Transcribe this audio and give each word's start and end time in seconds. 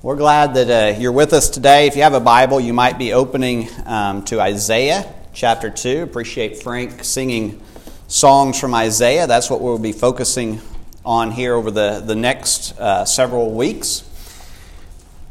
We're 0.00 0.14
glad 0.14 0.54
that 0.54 0.70
uh, 0.70 1.00
you're 1.00 1.10
with 1.10 1.32
us 1.32 1.50
today. 1.50 1.88
If 1.88 1.96
you 1.96 2.02
have 2.02 2.14
a 2.14 2.20
Bible, 2.20 2.60
you 2.60 2.72
might 2.72 2.98
be 2.98 3.12
opening 3.12 3.68
um, 3.84 4.24
to 4.26 4.40
Isaiah 4.40 5.12
chapter 5.32 5.70
2. 5.70 6.04
Appreciate 6.04 6.62
Frank 6.62 7.02
singing 7.02 7.60
songs 8.06 8.60
from 8.60 8.76
Isaiah. 8.76 9.26
That's 9.26 9.50
what 9.50 9.60
we'll 9.60 9.76
be 9.76 9.90
focusing 9.90 10.60
on 11.04 11.32
here 11.32 11.52
over 11.52 11.72
the, 11.72 11.98
the 11.98 12.14
next 12.14 12.78
uh, 12.78 13.04
several 13.06 13.50
weeks. 13.50 14.04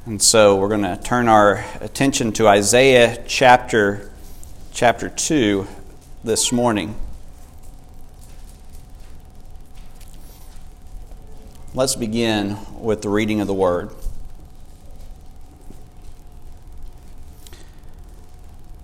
And 0.05 0.21
so 0.21 0.57
we're 0.57 0.67
going 0.67 0.81
to 0.81 0.97
turn 1.01 1.29
our 1.29 1.63
attention 1.79 2.33
to 2.33 2.49
Isaiah 2.49 3.23
chapter, 3.25 4.11
chapter 4.73 5.07
2 5.07 5.65
this 6.25 6.51
morning. 6.51 6.93
Let's 11.73 11.95
begin 11.95 12.57
with 12.77 13.01
the 13.01 13.07
reading 13.07 13.39
of 13.39 13.47
the 13.47 13.53
Word. 13.53 13.91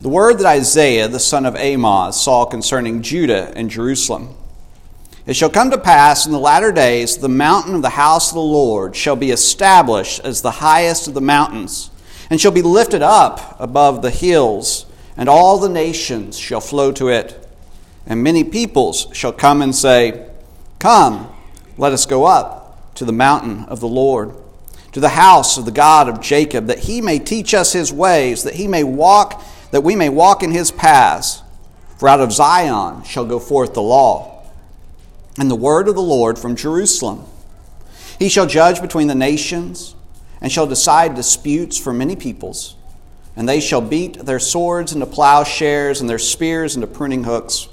The 0.04 0.10
word 0.10 0.40
that 0.40 0.46
Isaiah, 0.46 1.08
the 1.08 1.18
son 1.18 1.46
of 1.46 1.56
Amoz, 1.56 2.22
saw 2.22 2.44
concerning 2.44 3.04
Judah 3.04 3.54
and 3.56 3.70
Jerusalem. 3.70 4.36
It 5.26 5.38
shall 5.38 5.50
come 5.50 5.72
to 5.72 5.78
pass 5.78 6.26
in 6.26 6.34
the 6.34 6.40
latter 6.40 6.74
days, 6.74 7.16
the 7.16 7.30
mountain 7.30 7.74
of 7.74 7.84
the 7.84 7.92
house 7.92 8.30
of 8.30 8.36
the 8.36 8.42
Lord 8.42 8.98
shall 8.98 9.16
be 9.16 9.32
established 9.32 10.20
as 10.26 10.42
the 10.42 10.52
highest 10.52 11.08
of 11.08 11.14
the 11.14 11.22
mountains, 11.22 11.90
and 12.30 12.42
shall 12.42 12.52
be 12.52 12.62
lifted 12.62 13.02
up 13.02 13.56
above 13.62 14.02
the 14.02 14.10
hills, 14.10 14.86
and 15.16 15.30
all 15.30 15.58
the 15.58 15.70
nations 15.70 16.38
shall 16.38 16.60
flow 16.60 16.92
to 16.92 17.08
it. 17.08 17.48
And 18.06 18.22
many 18.22 18.44
peoples 18.44 19.08
shall 19.14 19.32
come 19.32 19.62
and 19.62 19.74
say, 19.74 20.28
Come, 20.80 21.34
let 21.78 21.94
us 21.94 22.06
go 22.06 22.26
up 22.26 22.94
to 22.96 23.06
the 23.06 23.14
mountain 23.14 23.64
of 23.70 23.80
the 23.80 23.88
Lord, 23.88 24.34
to 24.92 25.00
the 25.00 25.08
house 25.08 25.58
of 25.58 25.64
the 25.64 25.72
God 25.72 26.10
of 26.10 26.20
Jacob, 26.20 26.66
that 26.66 26.80
he 26.80 27.00
may 27.00 27.20
teach 27.20 27.54
us 27.54 27.72
his 27.72 27.94
ways, 27.94 28.44
that 28.44 28.56
he 28.56 28.68
may 28.68 28.84
walk 28.84 29.42
that 29.74 29.82
we 29.82 29.96
may 29.96 30.08
walk 30.08 30.44
in 30.44 30.52
his 30.52 30.70
paths. 30.70 31.42
For 31.98 32.08
out 32.08 32.20
of 32.20 32.32
Zion 32.32 33.04
shall 33.06 33.26
go 33.26 33.40
forth 33.40 33.74
the 33.74 33.82
law, 33.82 34.46
and 35.40 35.50
the 35.50 35.56
word 35.56 35.88
of 35.88 35.96
the 35.96 36.02
Lord 36.02 36.38
from 36.38 36.56
Jerusalem. 36.56 37.26
He 38.20 38.30
shall 38.30 38.46
judge 38.46 38.82
between 38.82 39.08
the 39.08 39.16
nations, 39.16 39.96
and 40.40 40.52
shall 40.52 40.68
decide 40.68 41.16
disputes 41.16 41.76
for 41.76 41.92
many 41.92 42.16
peoples. 42.16 42.76
And 43.36 43.50
they 43.50 43.60
shall 43.60 43.82
beat 43.82 44.24
their 44.24 44.38
swords 44.38 44.94
into 44.94 45.08
plowshares, 45.08 46.02
and 46.02 46.08
their 46.08 46.20
spears 46.20 46.76
into 46.76 46.86
pruning 46.86 47.24
hooks. 47.24 47.68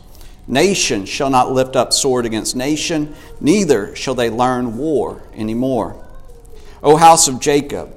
Nation 0.47 1.05
shall 1.05 1.28
not 1.28 1.53
lift 1.53 1.77
up 1.77 1.93
sword 1.93 2.25
against 2.25 2.56
nation, 2.56 3.15
neither 3.43 3.95
shall 3.95 4.15
they 4.15 4.31
learn 4.31 4.78
war 4.78 5.23
any 5.34 5.53
more. 5.53 6.03
O 6.83 6.97
house 6.97 7.28
of 7.28 7.41
Jacob, 7.41 7.95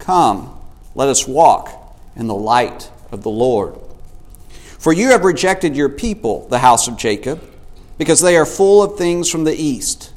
come, 0.00 0.58
let 0.96 1.08
us 1.08 1.28
walk 1.28 1.70
in 2.16 2.26
the 2.26 2.34
light 2.34 2.90
of 3.12 3.22
the 3.22 3.30
Lord. 3.30 3.76
For 4.78 4.92
you 4.92 5.10
have 5.10 5.24
rejected 5.24 5.76
your 5.76 5.88
people, 5.88 6.46
the 6.48 6.58
house 6.58 6.88
of 6.88 6.96
Jacob, 6.96 7.42
because 7.96 8.20
they 8.20 8.36
are 8.36 8.46
full 8.46 8.82
of 8.82 8.98
things 8.98 9.30
from 9.30 9.44
the 9.44 9.54
east, 9.54 10.12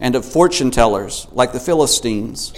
and 0.00 0.14
of 0.14 0.24
fortune 0.24 0.70
tellers, 0.70 1.26
like 1.32 1.52
the 1.52 1.60
Philistines, 1.60 2.54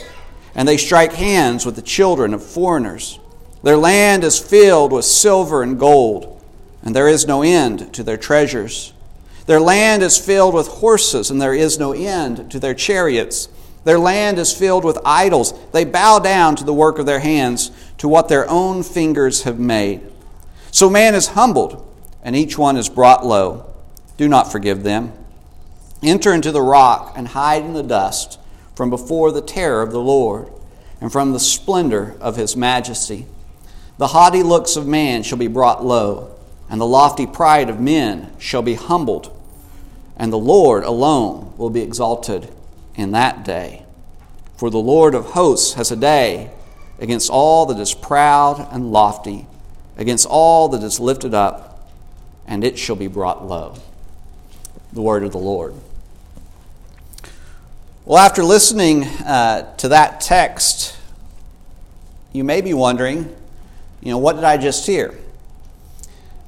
and 0.55 0.69
they 0.69 0.77
strike 0.77 1.15
hands 1.15 1.67
with 1.67 1.77
the 1.77 1.83
children 1.83 2.35
of 2.35 2.45
foreigners. 2.45 3.19
Their 3.63 3.77
land 3.77 4.25
is 4.25 4.39
filled 4.39 4.93
with 4.93 5.05
silver 5.05 5.63
and 5.63 5.79
gold, 5.79 6.41
and 6.83 6.95
there 6.95 7.09
is 7.09 7.27
no 7.27 7.43
end 7.43 7.93
to 7.95 8.03
their 8.03 8.17
treasures. 8.17 8.93
Their 9.47 9.61
land 9.61 10.03
is 10.03 10.19
filled 10.19 10.55
with 10.55 10.69
horses, 10.69 11.31
and 11.31 11.41
there 11.41 11.55
is 11.55 11.79
no 11.79 11.93
end 11.93 12.51
to 12.51 12.61
their 12.61 12.75
chariots. 12.75 13.49
Their 13.85 13.99
land 13.99 14.39
is 14.39 14.53
filled 14.53 14.85
with 14.85 14.99
idols. 15.05 15.55
They 15.73 15.85
bow 15.85 16.21
down 16.21 16.55
to 16.57 16.65
the 16.65 16.75
work 16.75 16.99
of 16.99 17.07
their 17.07 17.19
hands, 17.19 17.71
to 18.03 18.09
what 18.09 18.29
their 18.29 18.51
own 18.51 18.83
fingers 18.83 19.45
have 19.45 19.61
made. 19.61 20.01
So 20.73 20.91
man 20.91 21.15
is 21.15 21.29
humbled, 21.29 21.89
and 22.25 22.35
each 22.35 22.59
one 22.59 22.77
is 22.77 22.89
brought 22.89 23.25
low. 23.25 23.65
Do 24.17 24.29
not 24.29 24.51
forgive 24.51 24.83
them. 24.83 25.13
Enter 26.03 26.35
into 26.35 26.51
the 26.51 26.63
rock 26.63 27.13
and 27.15 27.29
hide 27.29 27.63
in 27.63 27.75
the 27.75 27.83
dust 27.85 28.41
from 28.75 28.91
before 28.91 29.31
the 29.31 29.41
terror 29.41 29.83
of 29.83 29.93
the 29.93 30.01
Lord 30.01 30.49
and 31.01 31.13
from 31.13 31.33
the 31.33 31.39
splendor 31.39 32.17
of 32.21 32.35
his 32.35 32.57
majesty. 32.57 33.27
The 33.99 34.09
haughty 34.09 34.43
looks 34.43 34.75
of 34.75 34.85
man 34.85 35.23
shall 35.23 35.39
be 35.39 35.47
brought 35.47 35.85
low, 35.85 36.35
and 36.69 36.81
the 36.81 36.85
lofty 36.85 37.29
pride 37.29 37.71
of 37.71 37.79
men 37.79 38.33
shall 38.37 38.63
be 38.63 38.75
humbled, 38.75 39.31
and 40.17 40.33
the 40.33 40.39
Lord 40.39 40.83
alone 40.83 41.55
will 41.57 41.71
be 41.71 41.83
exalted 41.83 42.53
in 42.97 43.13
that 43.13 43.45
day. 43.45 43.85
For 44.57 44.71
the 44.71 44.79
Lord 44.79 45.15
of 45.15 45.27
hosts 45.27 45.75
has 45.75 45.93
a 45.93 45.97
day 45.97 46.51
against 47.03 47.29
all 47.31 47.67
that 47.67 47.81
is 47.81 47.93
proud 47.93 48.69
and 48.71 48.93
lofty, 48.93 49.45
against 49.97 50.25
all 50.25 50.69
that 50.69 50.85
is 50.85 51.01
lifted 51.01 51.35
up, 51.35 51.91
and 52.47 52.63
it 52.63 52.79
shall 52.79 52.95
be 52.95 53.09
brought 53.09 53.45
low. 53.45 53.75
The 54.93 55.03
word 55.03 55.25
of 55.25 55.33
the 55.33 55.39
Lord. 55.39 55.75
Well, 58.05 58.19
after 58.19 58.45
listening 58.45 59.03
uh, 59.03 59.75
to 59.79 59.89
that 59.89 60.21
text, 60.21 60.97
you 62.33 62.45
may 62.45 62.61
be 62.61 62.73
wondering, 62.73 63.35
you 64.01 64.13
know, 64.13 64.19
what 64.19 64.37
did 64.37 64.45
I 64.45 64.57
just 64.57 64.87
hear? 64.87 65.13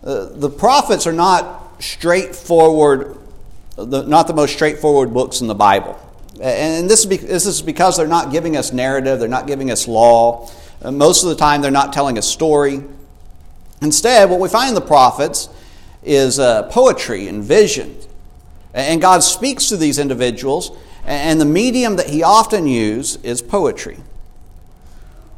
Uh, 0.05 0.27
the 0.27 0.51
prophets 0.51 1.05
are 1.09 1.13
not 1.13 1.83
straightforward, 1.83 3.17
the, 3.75 4.03
not 4.03 4.29
the 4.29 4.35
most 4.35 4.53
straightforward 4.53 5.13
books 5.13 5.41
in 5.41 5.49
the 5.49 5.55
Bible. 5.55 5.99
And 6.41 6.91
this 6.91 7.07
is 7.07 7.63
because 7.63 7.97
they're 7.97 8.07
not 8.07 8.33
giving 8.33 8.57
us 8.57 8.73
narrative, 8.73 9.21
they're 9.21 9.29
not 9.29 9.47
giving 9.47 9.71
us 9.71 9.87
law. 9.87 10.51
Uh, 10.83 10.91
most 10.91 11.23
of 11.23 11.29
the 11.29 11.37
time, 11.37 11.63
they're 11.63 11.71
not 11.71 11.93
telling 11.93 12.19
a 12.19 12.23
story. 12.23 12.83
Instead, 13.81 14.29
what 14.31 14.41
we 14.41 14.49
find 14.49 14.69
in 14.69 14.75
the 14.75 14.81
prophets 14.81 15.49
is 16.03 16.39
uh, 16.39 16.65
poetry 16.65 17.29
and 17.29 17.43
vision. 17.43 17.97
And 18.73 19.01
God 19.01 19.23
speaks 19.23 19.69
to 19.69 19.77
these 19.77 19.99
individuals, 19.99 20.77
and 21.05 21.41
the 21.41 21.45
medium 21.45 21.97
that 21.97 22.09
He 22.09 22.23
often 22.23 22.67
uses 22.67 23.23
is 23.23 23.41
poetry. 23.41 23.99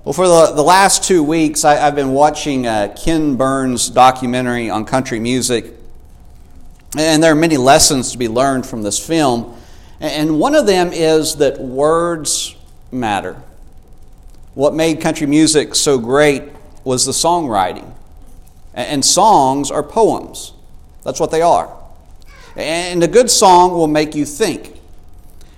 Well, 0.05 0.13
for 0.13 0.29
the, 0.29 0.53
the 0.55 0.63
last 0.63 1.05
two 1.05 1.23
weeks, 1.23 1.65
I, 1.65 1.75
have 1.75 1.97
been 1.97 2.13
watching 2.13 2.67
uh, 2.67 2.95
Ken 2.97 3.37
Burns' 3.37 3.91
documentary 3.91 4.71
on 4.71 4.85
country 4.85 5.19
music, 5.19 5.75
and 6.97 7.23
there 7.23 7.33
are 7.33 7.37
many 7.37 7.57
lessons 7.57 8.13
to 8.13 8.19
be 8.19 8.29
learned 8.29 8.67
from 8.67 8.83
this 8.83 9.05
film. 9.05 9.56
And 10.01 10.39
one 10.39 10.55
of 10.55 10.67
them 10.67 10.93
is 10.93 11.37
that 11.37 11.59
words 11.59 12.55
matter. 12.93 13.41
What 14.55 14.75
made 14.75 15.01
country 15.01 15.27
music 15.27 15.75
so 15.75 15.99
great 15.99 16.45
was 16.85 17.05
the 17.05 17.13
songwriting. 17.13 17.93
And 18.75 19.05
songs 19.05 19.71
are 19.71 19.83
poems. 19.83 20.53
That's 21.03 21.21
what 21.21 21.31
they 21.31 21.43
are. 21.43 21.75
And 22.57 23.03
a 23.03 23.09
good 23.09 23.31
song 23.31 23.73
will 23.73 23.87
make 23.87 24.15
you 24.15 24.25
think. 24.25 24.79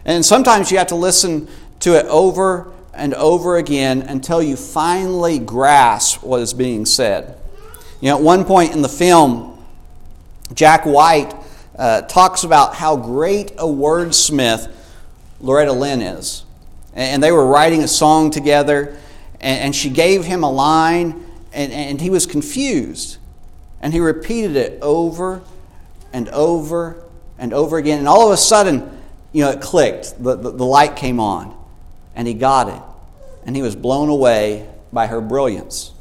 And 0.04 0.24
sometimes 0.24 0.70
you 0.70 0.78
have 0.78 0.88
to 0.88 0.96
listen 0.96 1.48
to 1.80 1.96
it 1.96 2.06
over 2.06 2.72
and 2.94 3.14
over 3.14 3.56
again 3.56 4.02
until 4.02 4.42
you 4.42 4.56
finally 4.56 5.38
grasp 5.38 6.22
what 6.22 6.40
is 6.40 6.52
being 6.52 6.86
said. 6.86 7.36
You 8.00 8.10
know, 8.10 8.16
at 8.16 8.22
one 8.22 8.44
point 8.44 8.72
in 8.72 8.82
the 8.82 8.88
film, 8.88 9.64
Jack 10.54 10.86
White 10.86 11.34
uh, 11.78 12.02
talks 12.02 12.44
about 12.44 12.74
how 12.74 12.96
great 12.96 13.52
a 13.52 13.64
wordsmith 13.64 14.70
Loretta 15.40 15.72
Lynn 15.72 16.02
is. 16.02 16.44
And 16.92 17.22
they 17.22 17.30
were 17.30 17.46
writing 17.46 17.84
a 17.84 17.88
song 17.88 18.30
together, 18.30 18.96
and 19.40 19.74
she 19.74 19.88
gave 19.88 20.24
him 20.24 20.42
a 20.42 20.50
line, 20.50 21.24
and 21.52 22.00
he 22.00 22.10
was 22.10 22.26
confused. 22.26 23.18
And 23.80 23.92
he 23.92 24.00
repeated 24.00 24.56
it 24.56 24.82
over 24.82 25.42
and 26.12 26.28
over 26.30 27.04
and 27.38 27.54
over 27.54 27.78
again. 27.78 28.00
And 28.00 28.08
all 28.08 28.26
of 28.26 28.32
a 28.32 28.36
sudden, 28.36 29.00
you 29.32 29.44
know, 29.44 29.50
it 29.50 29.60
clicked. 29.60 30.20
The, 30.22 30.34
the, 30.34 30.50
the 30.50 30.64
light 30.64 30.96
came 30.96 31.20
on, 31.20 31.56
and 32.16 32.26
he 32.26 32.34
got 32.34 32.68
it. 32.68 32.82
And 33.46 33.54
he 33.54 33.62
was 33.62 33.76
blown 33.76 34.08
away 34.08 34.68
by 34.92 35.06
her 35.06 35.20
brilliance. 35.20 35.92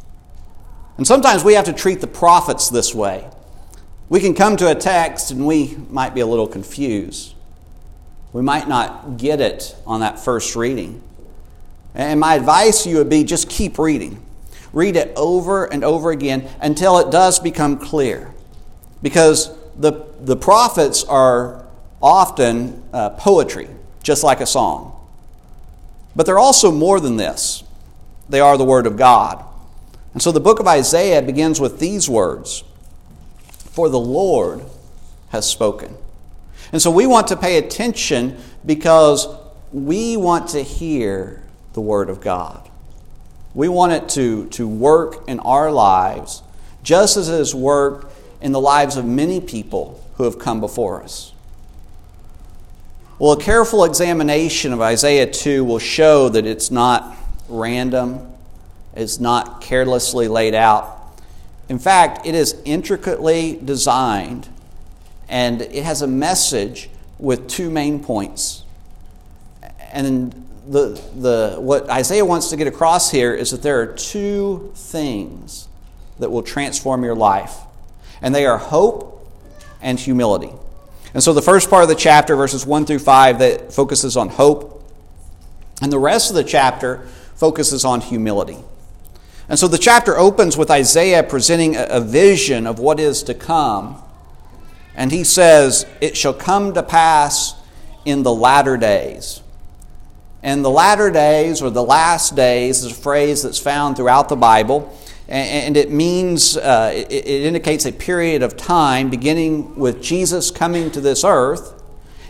And 0.97 1.05
sometimes 1.05 1.43
we 1.43 1.53
have 1.53 1.65
to 1.65 1.73
treat 1.73 2.01
the 2.01 2.07
prophets 2.07 2.69
this 2.69 2.95
way. 2.95 3.29
We 4.09 4.21
can 4.21 4.33
come 4.33 4.55
to 4.57 4.71
a 4.71 4.75
text 4.75 5.31
and 5.31 5.45
we 5.45 5.77
might 5.89 6.15
be 6.15 6.21
a 6.21 6.25
little 6.25 6.47
confused. 6.47 7.33
We 8.31 8.41
might 8.41 8.67
not 8.67 9.17
get 9.17 9.41
it 9.41 9.75
on 9.85 9.99
that 9.99 10.19
first 10.19 10.55
reading. 10.55 11.01
And 11.93 12.19
my 12.19 12.35
advice 12.35 12.83
to 12.83 12.89
you 12.89 12.97
would 12.97 13.09
be 13.09 13.23
just 13.23 13.49
keep 13.49 13.77
reading. 13.77 14.23
Read 14.71 14.95
it 14.95 15.11
over 15.15 15.65
and 15.65 15.83
over 15.83 16.11
again 16.11 16.47
until 16.61 16.99
it 16.99 17.11
does 17.11 17.39
become 17.39 17.77
clear. 17.77 18.31
Because 19.01 19.51
the, 19.75 20.05
the 20.21 20.35
prophets 20.35 21.03
are 21.03 21.65
often 22.01 22.83
uh, 22.93 23.09
poetry, 23.11 23.67
just 24.03 24.23
like 24.23 24.39
a 24.39 24.45
song. 24.45 24.93
But 26.15 26.25
they're 26.25 26.39
also 26.39 26.71
more 26.71 26.99
than 26.99 27.17
this, 27.17 27.63
they 28.29 28.39
are 28.39 28.57
the 28.57 28.63
Word 28.65 28.87
of 28.87 28.97
God. 28.97 29.43
And 30.13 30.21
so 30.21 30.31
the 30.31 30.39
book 30.39 30.59
of 30.59 30.67
Isaiah 30.67 31.21
begins 31.21 31.59
with 31.59 31.79
these 31.79 32.09
words 32.09 32.63
for 33.77 33.89
the 33.89 33.99
Lord 33.99 34.65
has 35.29 35.47
spoken. 35.47 35.95
And 36.71 36.81
so 36.81 36.89
we 36.89 37.05
want 37.05 37.27
to 37.27 37.37
pay 37.37 37.59
attention 37.59 38.35
because 38.65 39.27
we 39.71 40.17
want 40.17 40.49
to 40.49 40.63
hear 40.63 41.43
the 41.73 41.81
Word 41.81 42.09
of 42.09 42.19
God. 42.19 42.67
We 43.53 43.69
want 43.69 43.91
it 43.91 44.09
to, 44.09 44.47
to 44.49 44.67
work 44.67 45.29
in 45.29 45.39
our 45.41 45.71
lives 45.71 46.41
just 46.81 47.17
as 47.17 47.29
it 47.29 47.37
has 47.37 47.53
worked 47.53 48.11
in 48.41 48.51
the 48.51 48.59
lives 48.59 48.97
of 48.97 49.05
many 49.05 49.39
people 49.39 50.03
who 50.15 50.23
have 50.23 50.39
come 50.39 50.59
before 50.59 51.03
us. 51.03 51.31
Well, 53.19 53.33
a 53.33 53.39
careful 53.39 53.83
examination 53.83 54.73
of 54.73 54.81
Isaiah 54.81 55.31
2 55.31 55.63
will 55.63 55.77
show 55.77 56.29
that 56.29 56.47
it's 56.47 56.71
not 56.71 57.15
random, 57.47 58.27
it's 58.95 59.19
not 59.19 59.61
carelessly 59.61 60.27
laid 60.27 60.55
out. 60.55 60.96
In 61.69 61.79
fact, 61.79 62.25
it 62.25 62.35
is 62.35 62.61
intricately 62.65 63.59
designed 63.63 64.47
and 65.29 65.61
it 65.61 65.83
has 65.83 66.01
a 66.01 66.07
message 66.07 66.89
with 67.19 67.47
two 67.47 67.69
main 67.69 68.01
points. 68.03 68.63
And 69.91 70.45
the, 70.67 71.01
the, 71.15 71.57
what 71.59 71.89
Isaiah 71.89 72.25
wants 72.25 72.49
to 72.49 72.57
get 72.57 72.67
across 72.67 73.11
here 73.11 73.33
is 73.33 73.51
that 73.51 73.61
there 73.61 73.81
are 73.81 73.87
two 73.87 74.71
things 74.75 75.67
that 76.19 76.31
will 76.31 76.43
transform 76.43 77.03
your 77.03 77.15
life, 77.15 77.57
and 78.21 78.33
they 78.33 78.45
are 78.45 78.57
hope 78.57 79.29
and 79.81 79.99
humility. 79.99 80.51
And 81.13 81.23
so 81.23 81.33
the 81.33 81.41
first 81.41 81.69
part 81.69 81.83
of 81.83 81.89
the 81.89 81.95
chapter, 81.95 82.35
verses 82.35 82.65
1 82.65 82.85
through 82.85 82.99
5, 82.99 83.39
that 83.39 83.73
focuses 83.73 84.17
on 84.17 84.29
hope, 84.29 84.83
and 85.81 85.91
the 85.91 85.99
rest 85.99 86.29
of 86.29 86.35
the 86.35 86.43
chapter 86.43 87.05
focuses 87.35 87.85
on 87.85 88.01
humility. 88.01 88.57
And 89.49 89.57
so 89.57 89.67
the 89.67 89.77
chapter 89.77 90.17
opens 90.17 90.57
with 90.57 90.69
Isaiah 90.69 91.23
presenting 91.23 91.75
a 91.77 92.01
vision 92.01 92.67
of 92.67 92.79
what 92.79 92.99
is 92.99 93.23
to 93.23 93.33
come. 93.33 94.01
And 94.95 95.11
he 95.11 95.23
says, 95.23 95.85
It 96.01 96.17
shall 96.17 96.33
come 96.33 96.73
to 96.73 96.83
pass 96.83 97.55
in 98.03 98.23
the 98.23 98.33
latter 98.33 98.77
days. 98.77 99.41
And 100.43 100.63
the 100.63 100.69
latter 100.69 101.09
days, 101.09 101.61
or 101.61 101.69
the 101.69 101.83
last 101.83 102.35
days, 102.35 102.83
is 102.83 102.91
a 102.91 102.95
phrase 102.95 103.43
that's 103.43 103.59
found 103.59 103.95
throughout 103.95 104.29
the 104.29 104.35
Bible. 104.35 104.97
And 105.29 105.75
it 105.75 105.91
means, 105.91 106.55
uh, 106.55 106.91
it 106.93 107.25
indicates 107.25 107.85
a 107.85 107.91
period 107.91 108.43
of 108.43 108.55
time 108.55 109.09
beginning 109.09 109.75
with 109.75 110.01
Jesus 110.01 110.51
coming 110.51 110.89
to 110.91 111.01
this 111.01 111.25
earth 111.25 111.83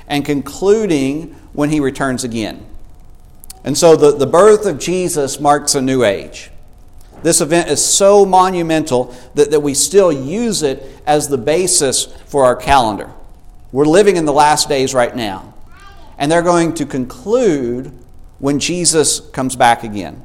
and 0.07 0.25
concluding 0.25 1.35
when 1.53 1.69
he 1.69 1.79
returns 1.79 2.23
again. 2.23 2.65
And 3.63 3.77
so 3.77 3.95
the, 3.95 4.17
the 4.17 4.25
birth 4.25 4.65
of 4.65 4.79
Jesus 4.79 5.39
marks 5.39 5.75
a 5.75 5.81
new 5.81 6.03
age. 6.03 6.49
This 7.23 7.41
event 7.41 7.69
is 7.69 7.83
so 7.83 8.25
monumental 8.25 9.15
that, 9.35 9.51
that 9.51 9.61
we 9.61 9.73
still 9.73 10.11
use 10.11 10.63
it 10.63 10.83
as 11.05 11.27
the 11.27 11.37
basis 11.37 12.05
for 12.25 12.45
our 12.45 12.55
calendar. 12.55 13.11
We're 13.71 13.85
living 13.85 14.17
in 14.17 14.25
the 14.25 14.33
last 14.33 14.69
days 14.69 14.93
right 14.93 15.15
now, 15.15 15.53
and 16.17 16.31
they're 16.31 16.41
going 16.41 16.73
to 16.75 16.85
conclude 16.85 17.91
when 18.39 18.59
Jesus 18.59 19.19
comes 19.19 19.55
back 19.55 19.83
again. 19.83 20.21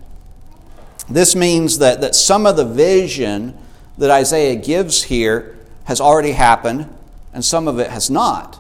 This 1.09 1.35
means 1.35 1.79
that, 1.79 2.01
that 2.01 2.15
some 2.15 2.47
of 2.47 2.57
the 2.57 2.65
vision 2.65 3.57
that 3.99 4.11
Isaiah 4.11 4.57
gives 4.57 5.05
here 5.05 5.59
has 5.85 6.01
already 6.01 6.33
happened, 6.33 6.89
and 7.33 7.45
some 7.45 7.67
of 7.67 7.79
it 7.79 7.91
has 7.91 8.11
not. 8.11 8.59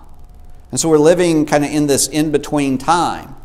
And 0.70 0.80
so 0.80 0.88
we're 0.88 0.98
living 0.98 1.46
kind 1.46 1.64
of 1.64 1.70
in 1.70 1.86
this 1.86 2.08
in 2.08 2.32
between 2.32 2.78
time. 2.78 3.36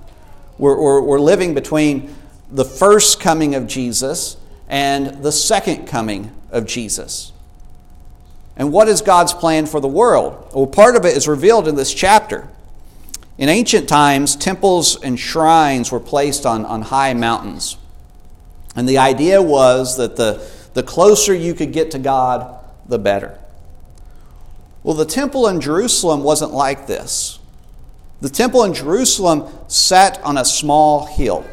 We're, 0.57 0.79
we're, 0.81 1.01
we're 1.01 1.19
living 1.19 1.53
between 1.53 2.15
the 2.49 2.65
first 2.65 3.19
coming 3.19 3.53
of 3.53 3.67
Jesus 3.67 4.37
and 4.67 5.23
the 5.23 5.31
second 5.31 5.87
coming 5.87 6.31
of 6.51 6.65
Jesus. 6.65 7.31
And 8.55 8.71
what 8.71 8.87
is 8.87 9.01
God's 9.01 9.33
plan 9.33 9.67
for 9.67 9.79
the 9.79 9.87
world? 9.87 10.51
Well, 10.53 10.67
part 10.67 10.95
of 10.95 11.05
it 11.05 11.15
is 11.15 11.27
revealed 11.27 11.67
in 11.67 11.75
this 11.75 11.93
chapter. 11.93 12.47
In 13.37 13.49
ancient 13.49 13.87
times, 13.87 14.35
temples 14.35 15.01
and 15.01 15.19
shrines 15.19 15.91
were 15.91 15.99
placed 15.99 16.45
on, 16.45 16.65
on 16.65 16.81
high 16.81 17.13
mountains. 17.13 17.77
And 18.75 18.89
the 18.89 18.97
idea 18.97 19.41
was 19.41 19.97
that 19.97 20.15
the, 20.15 20.45
the 20.73 20.83
closer 20.83 21.33
you 21.33 21.53
could 21.53 21.71
get 21.71 21.91
to 21.91 21.99
God, 21.99 22.63
the 22.87 22.97
better. 22.97 23.37
Well, 24.83 24.95
the 24.95 25.05
temple 25.05 25.47
in 25.47 25.61
Jerusalem 25.61 26.23
wasn't 26.23 26.51
like 26.51 26.87
this. 26.87 27.39
The 28.21 28.29
temple 28.29 28.63
in 28.63 28.73
Jerusalem 28.73 29.47
sat 29.67 30.19
on 30.23 30.37
a 30.37 30.45
small 30.45 31.05
hill. 31.05 31.45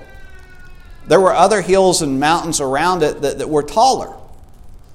There 1.07 1.21
were 1.21 1.35
other 1.35 1.61
hills 1.61 2.03
and 2.03 2.19
mountains 2.19 2.61
around 2.61 3.03
it 3.03 3.21
that, 3.23 3.39
that 3.39 3.49
were 3.49 3.63
taller, 3.63 4.15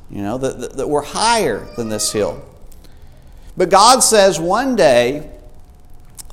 you 0.09 0.21
know, 0.21 0.37
that, 0.37 0.59
that, 0.59 0.73
that 0.77 0.87
were 0.87 1.01
higher 1.01 1.67
than 1.75 1.89
this 1.89 2.11
hill. 2.11 2.43
But 3.55 3.69
God 3.69 3.99
says 3.99 4.39
one 4.39 4.75
day 4.75 5.29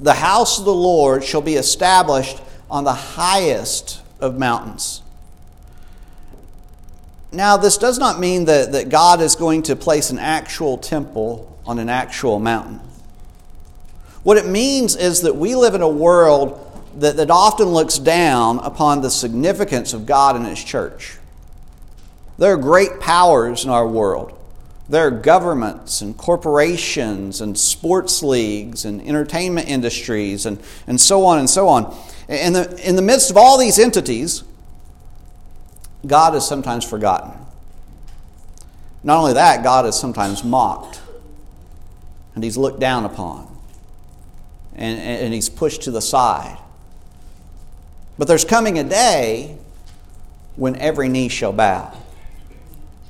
the 0.00 0.14
house 0.14 0.58
of 0.58 0.64
the 0.64 0.74
Lord 0.74 1.24
shall 1.24 1.42
be 1.42 1.54
established 1.54 2.40
on 2.70 2.84
the 2.84 2.92
highest 2.92 4.02
of 4.20 4.38
mountains. 4.38 5.02
Now, 7.32 7.56
this 7.56 7.76
does 7.76 7.98
not 7.98 8.18
mean 8.18 8.46
that, 8.46 8.72
that 8.72 8.88
God 8.88 9.20
is 9.20 9.34
going 9.34 9.62
to 9.64 9.76
place 9.76 10.10
an 10.10 10.18
actual 10.18 10.78
temple 10.78 11.58
on 11.66 11.78
an 11.78 11.88
actual 11.88 12.38
mountain. 12.38 12.80
What 14.22 14.38
it 14.38 14.46
means 14.46 14.96
is 14.96 15.22
that 15.22 15.36
we 15.36 15.54
live 15.54 15.74
in 15.74 15.82
a 15.82 15.88
world 15.88 16.65
that, 16.96 17.16
that 17.16 17.30
often 17.30 17.66
looks 17.68 17.98
down 17.98 18.58
upon 18.60 19.02
the 19.02 19.10
significance 19.10 19.92
of 19.92 20.06
God 20.06 20.36
and 20.36 20.46
His 20.46 20.62
church. 20.62 21.18
There 22.38 22.52
are 22.52 22.58
great 22.58 23.00
powers 23.00 23.64
in 23.64 23.70
our 23.70 23.86
world. 23.86 24.32
There 24.88 25.06
are 25.06 25.10
governments 25.10 26.00
and 26.00 26.16
corporations 26.16 27.40
and 27.40 27.58
sports 27.58 28.22
leagues 28.22 28.84
and 28.84 29.02
entertainment 29.02 29.68
industries 29.68 30.46
and, 30.46 30.60
and 30.86 31.00
so 31.00 31.24
on 31.24 31.38
and 31.38 31.50
so 31.50 31.66
on. 31.68 31.96
In 32.28 32.52
the, 32.52 32.88
in 32.88 32.94
the 32.94 33.02
midst 33.02 33.30
of 33.30 33.36
all 33.36 33.58
these 33.58 33.78
entities, 33.78 34.44
God 36.06 36.36
is 36.36 36.46
sometimes 36.46 36.88
forgotten. 36.88 37.32
Not 39.02 39.18
only 39.18 39.32
that, 39.34 39.64
God 39.64 39.86
is 39.86 39.96
sometimes 39.96 40.44
mocked 40.44 41.00
and 42.34 42.44
he's 42.44 42.56
looked 42.56 42.78
down 42.78 43.04
upon 43.04 43.48
and, 44.74 45.00
and 45.00 45.34
he's 45.34 45.48
pushed 45.48 45.82
to 45.82 45.90
the 45.90 46.02
side. 46.02 46.58
But 48.18 48.28
there's 48.28 48.44
coming 48.44 48.78
a 48.78 48.84
day 48.84 49.58
when 50.56 50.76
every 50.76 51.08
knee 51.08 51.28
shall 51.28 51.52
bow. 51.52 51.92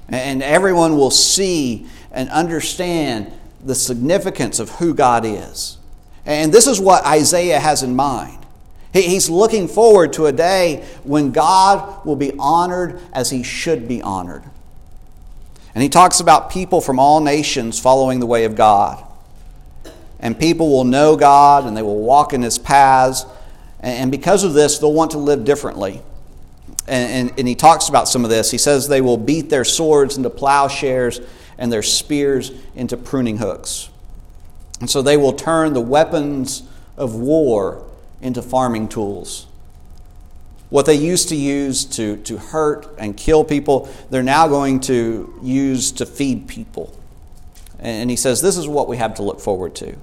And 0.09 0.43
everyone 0.43 0.97
will 0.97 1.11
see 1.11 1.87
and 2.13 2.29
understand 2.31 3.33
the 3.65 3.75
significance 3.75 4.59
of 4.59 4.71
who 4.71 4.95
God 4.95 5.25
is. 5.25 5.79
And 6.25 6.53
this 6.53 6.67
is 6.67 6.81
what 6.81 7.05
Isaiah 7.05 7.61
has 7.61 7.83
in 7.83 7.95
mind. 7.95 8.45
He's 8.93 9.29
looking 9.29 9.69
forward 9.69 10.15
to 10.15 10.27
a 10.27 10.33
day 10.33 10.87
when 11.05 11.31
God 11.31 12.07
will 12.07 12.17
be 12.17 12.33
honored 12.39 13.01
as 13.13 13.31
he 13.31 13.43
should 13.43 13.87
be 13.87 14.01
honored. 14.01 14.43
And 15.75 15.83
he 15.83 15.91
talks 15.91 16.21
about 16.21 16.51
people 16.51 16.81
from 16.81 16.99
all 16.99 17.21
nations 17.21 17.79
following 17.79 18.21
the 18.21 18.27
way 18.27 18.45
of 18.45 18.55
God. 18.55 19.05
And 20.19 20.39
people 20.39 20.71
will 20.71 20.85
know 20.85 21.17
God 21.17 21.67
and 21.67 21.77
they 21.77 21.83
will 21.83 22.03
walk 22.03 22.33
in 22.33 22.41
his 22.41 22.59
paths 22.59 23.27
and 23.81 24.11
because 24.11 24.45
of 24.45 24.55
this, 24.55 24.79
they'll 24.79 24.93
want 24.93 25.13
to 25.13 25.19
live 25.19 25.45
differently. 25.45 26.03
And, 26.89 27.31
and, 27.31 27.39
and, 27.39 27.49
he 27.49 27.55
talks 27.55 27.89
about 27.89 28.09
some 28.09 28.25
of 28.25 28.31
this. 28.31 28.51
He 28.51 28.59
says 28.59 28.89
they 28.89 29.01
will 29.01 29.17
beat 29.17 29.51
their 29.51 29.65
swords 29.65 30.17
into 30.17 30.31
plowshares 30.31 31.21
and 31.59 31.73
their 31.73 31.83
spears 31.83 32.53
into 32.75 32.97
pruning 32.97 33.39
hooks. 33.39 33.89
And 34.81 34.89
so 34.89 35.03
they 35.03 35.17
will 35.17 35.33
turn 35.33 35.73
the 35.73 35.81
weapons 35.81 36.63
of 36.97 37.15
war 37.15 37.85
into 38.21 38.43
farming 38.43 38.89
tools. 38.89 39.47
What 40.69 40.87
they 40.87 40.95
used 40.95 41.29
to 41.31 41.37
use 41.37 41.85
to, 41.85 42.17
to 42.19 42.39
hurt 42.39 42.89
and 42.99 43.17
kill 43.17 43.45
people, 43.45 43.89
they're 44.11 44.23
now 44.23 44.49
going 44.49 44.81
to 44.81 45.39
use 45.43 45.93
to 45.93 46.07
feed 46.07 46.49
people. 46.49 46.97
And 47.79 48.11
he 48.11 48.17
says 48.17 48.43
this 48.43 48.57
is 48.57 48.67
what 48.67 48.89
we 48.89 48.97
have 48.97 49.15
to 49.15 49.23
look 49.23 49.41
forward 49.41 49.75
to. 49.77 49.97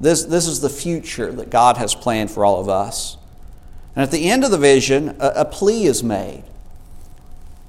This, 0.00 0.24
this 0.24 0.46
is 0.46 0.60
the 0.60 0.70
future 0.70 1.30
that 1.32 1.50
God 1.50 1.76
has 1.76 1.94
planned 1.94 2.30
for 2.30 2.44
all 2.44 2.60
of 2.60 2.68
us. 2.68 3.18
And 3.94 4.02
at 4.02 4.10
the 4.10 4.30
end 4.30 4.44
of 4.44 4.50
the 4.50 4.58
vision, 4.58 5.16
a, 5.20 5.32
a 5.36 5.44
plea 5.44 5.84
is 5.84 6.02
made. 6.02 6.44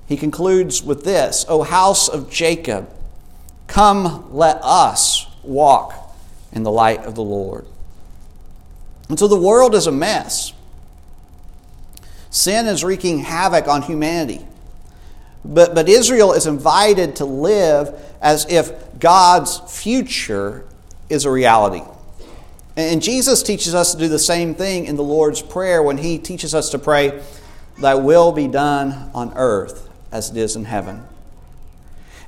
He 0.07 0.17
concludes 0.17 0.81
with 0.83 1.03
this 1.03 1.45
O 1.49 1.63
house 1.63 2.07
of 2.07 2.29
Jacob, 2.29 2.89
come 3.67 4.33
let 4.33 4.57
us 4.63 5.27
walk 5.43 5.93
in 6.51 6.63
the 6.63 6.71
light 6.71 7.03
of 7.05 7.15
the 7.15 7.23
Lord. 7.23 7.65
And 9.09 9.19
so 9.19 9.27
the 9.27 9.39
world 9.39 9.75
is 9.75 9.87
a 9.87 9.91
mess. 9.91 10.53
Sin 12.29 12.65
is 12.67 12.83
wreaking 12.83 13.19
havoc 13.19 13.67
on 13.67 13.81
humanity. 13.81 14.45
But, 15.43 15.75
but 15.75 15.89
Israel 15.89 16.33
is 16.33 16.47
invited 16.47 17.17
to 17.17 17.25
live 17.25 17.93
as 18.21 18.45
if 18.49 18.71
God's 18.99 19.59
future 19.67 20.65
is 21.09 21.25
a 21.25 21.31
reality. 21.31 21.81
And 22.75 23.01
Jesus 23.01 23.43
teaches 23.43 23.75
us 23.75 23.93
to 23.93 23.99
do 23.99 24.07
the 24.07 24.19
same 24.19 24.55
thing 24.55 24.85
in 24.85 24.95
the 24.95 25.03
Lord's 25.03 25.41
Prayer 25.41 25.83
when 25.83 25.97
He 25.97 26.17
teaches 26.17 26.55
us 26.55 26.69
to 26.69 26.79
pray, 26.79 27.21
Thy 27.77 27.95
will 27.95 28.31
be 28.31 28.47
done 28.47 29.11
on 29.13 29.33
earth 29.35 29.89
as 30.11 30.29
it 30.29 30.37
is 30.37 30.55
in 30.55 30.65
heaven. 30.65 31.03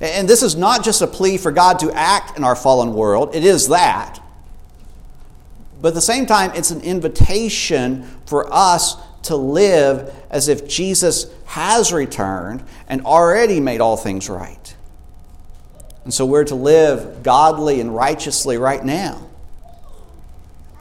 And 0.01 0.27
this 0.27 0.43
is 0.43 0.55
not 0.55 0.83
just 0.83 1.01
a 1.01 1.07
plea 1.07 1.37
for 1.37 1.51
God 1.51 1.79
to 1.79 1.91
act 1.93 2.37
in 2.37 2.43
our 2.43 2.55
fallen 2.55 2.93
world, 2.93 3.35
it 3.35 3.45
is 3.45 3.69
that. 3.69 4.19
But 5.81 5.89
at 5.89 5.93
the 5.95 6.01
same 6.01 6.25
time, 6.25 6.51
it's 6.55 6.71
an 6.71 6.81
invitation 6.81 8.03
for 8.25 8.51
us 8.51 8.95
to 9.23 9.35
live 9.35 10.13
as 10.29 10.47
if 10.47 10.67
Jesus 10.67 11.27
has 11.45 11.93
returned 11.93 12.63
and 12.87 13.05
already 13.05 13.59
made 13.59 13.81
all 13.81 13.97
things 13.97 14.29
right. 14.29 14.75
And 16.03 16.13
so 16.13 16.25
we're 16.25 16.43
to 16.45 16.55
live 16.55 17.23
godly 17.23 17.79
and 17.79 17.95
righteously 17.95 18.57
right 18.57 18.83
now. 18.83 19.29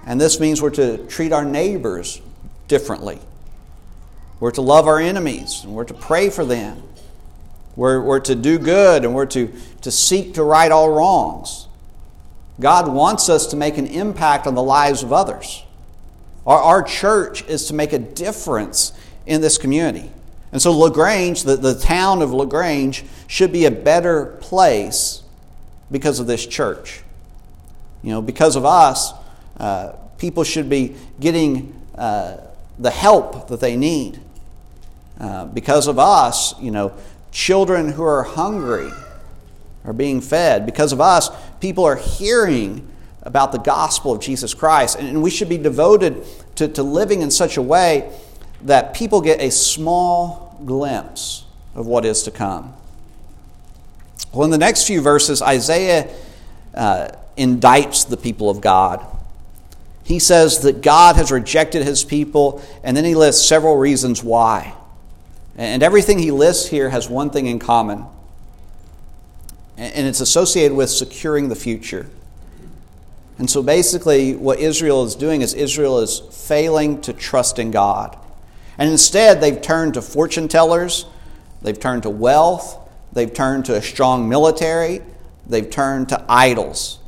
And 0.07 0.21
this 0.21 0.41
means 0.41 0.61
we're 0.61 0.71
to 0.71 0.99
treat 1.07 1.33
our 1.33 1.45
neighbors 1.45 2.21
differently. 2.69 3.21
We're 4.41 4.51
to 4.53 4.63
love 4.63 4.87
our 4.87 4.99
enemies 4.99 5.63
and 5.63 5.75
we're 5.75 5.85
to 5.85 5.95
pray 5.95 6.31
for 6.31 6.45
them. 6.45 6.83
We're, 7.77 8.01
we're 8.03 8.21
to 8.21 8.35
do 8.35 8.59
good 8.59 9.05
and 9.05 9.15
we're 9.15 9.27
to, 9.27 9.53
to 9.83 9.91
seek 9.91 10.35
to 10.35 10.43
right 10.43 10.71
all 10.71 10.91
wrongs. 10.91 11.69
God 12.61 12.93
wants 12.93 13.29
us 13.29 13.47
to 13.49 13.57
make 13.57 13.79
an 13.79 13.87
impact 13.87 14.47
on 14.47 14.55
the 14.55 14.63
lives 14.63 15.03
of 15.03 15.13
others. 15.13 15.63
Our, 16.47 16.59
our 16.59 16.83
church 16.83 17.45
is 17.49 17.67
to 17.67 17.75
make 17.75 17.93
a 17.93 17.99
difference 17.99 18.93
in 19.27 19.41
this 19.41 19.59
community. 19.59 20.11
And 20.51 20.61
so, 20.61 20.77
LaGrange, 20.77 21.45
the, 21.45 21.57
the 21.57 21.75
town 21.75 22.21
of 22.21 22.33
LaGrange, 22.33 23.05
should 23.27 23.53
be 23.53 23.65
a 23.65 23.71
better 23.71 24.27
place 24.41 25.23
because 25.91 26.21
of 26.21 26.27
this 26.27 26.47
church. 26.47 27.03
You 28.03 28.11
know, 28.11 28.23
because 28.23 28.57
of 28.57 28.67
us, 28.67 29.13
uh, 29.59 29.93
people 30.19 30.45
should 30.45 30.69
be 30.69 30.97
getting 31.21 31.75
uh, 31.97 32.39
the 32.79 32.91
help 32.91 33.49
that 33.49 33.61
they 33.61 33.77
need. 33.77 34.21
Uh, 35.21 35.45
because 35.47 35.87
of 35.87 35.99
us, 35.99 36.59
you 36.61 36.71
know, 36.71 36.93
children 37.31 37.91
who 37.91 38.03
are 38.03 38.23
hungry 38.23 38.91
are 39.85 39.93
being 39.93 40.21
fed. 40.21 40.67
Because 40.67 40.93
of 40.93 41.01
us, 41.01 41.31
people 41.61 41.85
are 41.85 41.97
hearing 41.97 42.89
about 43.23 43.53
the 43.53 43.59
gospel 43.59 44.13
of 44.13 44.21
Jesus 44.21 44.55
Christ. 44.55 44.99
And 44.99 45.23
we 45.23 45.31
should 45.31 45.49
be 45.49 45.59
devoted 45.59 46.25
to, 46.57 46.69
to 46.69 46.83
living 46.83 47.23
in 47.23 47.31
such 47.31 47.57
a 47.57 47.63
way 47.63 48.13
that 48.63 48.95
people 48.95 49.21
get 49.21 49.41
a 49.41 49.51
small 49.51 50.61
glimpse 50.65 51.45
of 51.75 51.87
what 51.87 52.05
is 52.05 52.23
to 52.25 52.31
come. 52.31 52.75
Well, 54.33 54.45
in 54.45 54.51
the 54.51 54.59
next 54.59 54.87
few 54.87 55.01
verses, 55.01 55.43
Isaiah 55.43 56.09
uh, 56.75 57.09
indicts 57.37 58.09
the 58.09 58.17
people 58.17 58.51
of 58.51 58.61
God. 58.61 59.05
He 60.05 60.19
says 60.19 60.61
that 60.61 60.83
God 60.83 61.17
has 61.17 61.31
rejected 61.31 61.85
his 61.85 62.05
people, 62.05 62.63
and 62.83 62.97
then 62.97 63.05
he 63.05 63.15
lists 63.15 63.47
several 63.47 63.77
reasons 63.77 64.23
why. 64.23 64.75
And 65.57 65.83
everything 65.83 66.19
he 66.19 66.31
lists 66.31 66.69
here 66.69 66.91
has 66.91 67.09
one 67.09 67.31
thing 67.31 67.47
in 67.47 67.59
common, 67.59 68.05
and 69.77 70.07
it's 70.07 70.21
associated 70.21 70.77
with 70.77 70.91
securing 70.91 71.49
the 71.49 71.55
future. 71.55 72.09
And 73.39 73.51
so 73.51 73.63
basically, 73.63 74.35
what 74.35 74.61
Israel 74.61 75.05
is 75.05 75.15
doing 75.15 75.41
is 75.43 75.55
Israel 75.55 75.99
is 75.99 76.21
failing 76.21 77.01
to 77.03 77.13
trust 77.13 77.59
in 77.59 77.71
God. 77.71 78.17
And 78.79 78.91
instead, 78.91 79.41
they've 79.41 79.61
turned 79.61 79.95
to 79.95 80.03
fortune 80.03 80.49
tellers, 80.49 81.07
they've 81.61 81.79
turned 81.79 82.05
to 82.05 82.11
wealth, 82.11 82.79
they've 83.13 83.33
turned 83.33 83.65
to 83.67 83.77
a 83.77 83.83
strong 83.83 84.29
military, 84.29 85.03
they've 85.47 85.69
turned 85.69 86.09
to 86.11 86.25
idols. 86.29 86.99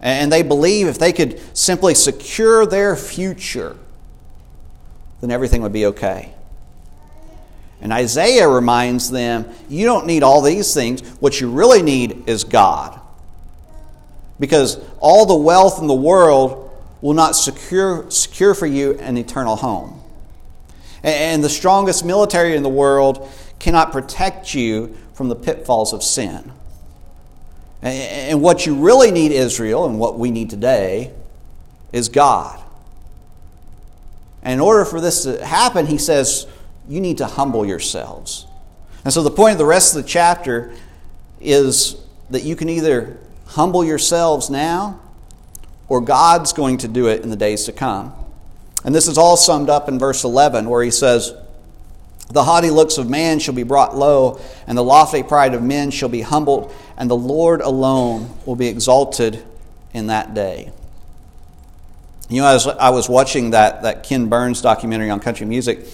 And 0.00 0.30
they 0.30 0.42
believe 0.42 0.86
if 0.86 0.98
they 0.98 1.12
could 1.12 1.40
simply 1.56 1.94
secure 1.94 2.66
their 2.66 2.96
future, 2.96 3.76
then 5.20 5.30
everything 5.30 5.62
would 5.62 5.72
be 5.72 5.86
okay. 5.86 6.34
And 7.80 7.92
Isaiah 7.92 8.48
reminds 8.48 9.10
them 9.10 9.48
you 9.68 9.86
don't 9.86 10.06
need 10.06 10.22
all 10.22 10.42
these 10.42 10.72
things. 10.74 11.02
What 11.20 11.40
you 11.40 11.50
really 11.50 11.82
need 11.82 12.28
is 12.28 12.44
God. 12.44 12.98
Because 14.38 14.78
all 14.98 15.26
the 15.26 15.36
wealth 15.36 15.80
in 15.80 15.86
the 15.86 15.94
world 15.94 16.70
will 17.00 17.14
not 17.14 17.36
secure, 17.36 18.10
secure 18.10 18.54
for 18.54 18.66
you 18.66 18.98
an 18.98 19.16
eternal 19.16 19.56
home. 19.56 20.02
And 21.02 21.42
the 21.42 21.48
strongest 21.48 22.04
military 22.04 22.56
in 22.56 22.62
the 22.62 22.68
world 22.68 23.30
cannot 23.58 23.92
protect 23.92 24.54
you 24.54 24.96
from 25.14 25.28
the 25.28 25.36
pitfalls 25.36 25.92
of 25.92 26.02
sin. 26.02 26.52
And 27.82 28.42
what 28.42 28.66
you 28.66 28.74
really 28.74 29.10
need, 29.10 29.32
Israel, 29.32 29.86
and 29.86 29.98
what 29.98 30.18
we 30.18 30.30
need 30.30 30.50
today, 30.50 31.12
is 31.92 32.08
God. 32.08 32.60
And 34.42 34.54
in 34.54 34.60
order 34.60 34.84
for 34.84 35.00
this 35.00 35.24
to 35.24 35.44
happen, 35.44 35.86
he 35.86 35.98
says, 35.98 36.46
you 36.88 37.00
need 37.00 37.18
to 37.18 37.26
humble 37.26 37.66
yourselves. 37.66 38.46
And 39.04 39.12
so 39.12 39.22
the 39.22 39.30
point 39.30 39.52
of 39.52 39.58
the 39.58 39.64
rest 39.64 39.94
of 39.94 40.02
the 40.02 40.08
chapter 40.08 40.72
is 41.40 41.96
that 42.30 42.42
you 42.42 42.56
can 42.56 42.68
either 42.68 43.18
humble 43.46 43.84
yourselves 43.84 44.50
now 44.50 45.00
or 45.88 46.00
God's 46.00 46.52
going 46.52 46.78
to 46.78 46.88
do 46.88 47.08
it 47.08 47.22
in 47.22 47.30
the 47.30 47.36
days 47.36 47.64
to 47.64 47.72
come. 47.72 48.12
And 48.84 48.94
this 48.94 49.06
is 49.06 49.18
all 49.18 49.36
summed 49.36 49.68
up 49.68 49.88
in 49.88 49.98
verse 49.98 50.24
11, 50.24 50.68
where 50.68 50.82
he 50.82 50.90
says, 50.90 51.34
The 52.28 52.42
haughty 52.42 52.70
looks 52.70 52.98
of 52.98 53.08
man 53.08 53.38
shall 53.38 53.54
be 53.54 53.62
brought 53.62 53.96
low, 53.96 54.40
and 54.66 54.76
the 54.76 54.82
lofty 54.82 55.22
pride 55.22 55.54
of 55.54 55.62
men 55.62 55.90
shall 55.90 56.08
be 56.08 56.22
humbled, 56.22 56.74
and 56.96 57.08
the 57.08 57.16
Lord 57.16 57.60
alone 57.60 58.36
will 58.44 58.56
be 58.56 58.66
exalted 58.66 59.44
in 59.94 60.08
that 60.08 60.34
day. 60.34 60.72
You 62.28 62.42
know, 62.42 62.48
as 62.48 62.66
I 62.66 62.90
was 62.90 63.08
watching 63.08 63.50
that, 63.50 63.82
that 63.82 64.02
Ken 64.02 64.28
Burns 64.28 64.60
documentary 64.60 65.10
on 65.10 65.20
country 65.20 65.46
music, 65.46 65.86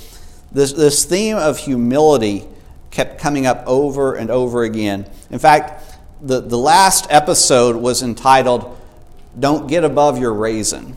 this, 0.50 0.72
this 0.72 1.04
theme 1.04 1.36
of 1.36 1.58
humility 1.58 2.44
kept 2.90 3.20
coming 3.20 3.44
up 3.46 3.64
over 3.66 4.14
and 4.14 4.30
over 4.30 4.62
again. 4.62 5.06
In 5.30 5.38
fact, 5.38 5.98
the, 6.22 6.40
the 6.40 6.56
last 6.56 7.06
episode 7.10 7.76
was 7.76 8.02
entitled 8.02 8.78
Don't 9.38 9.66
Get 9.66 9.84
Above 9.84 10.18
Your 10.18 10.32
Raisin. 10.32 10.94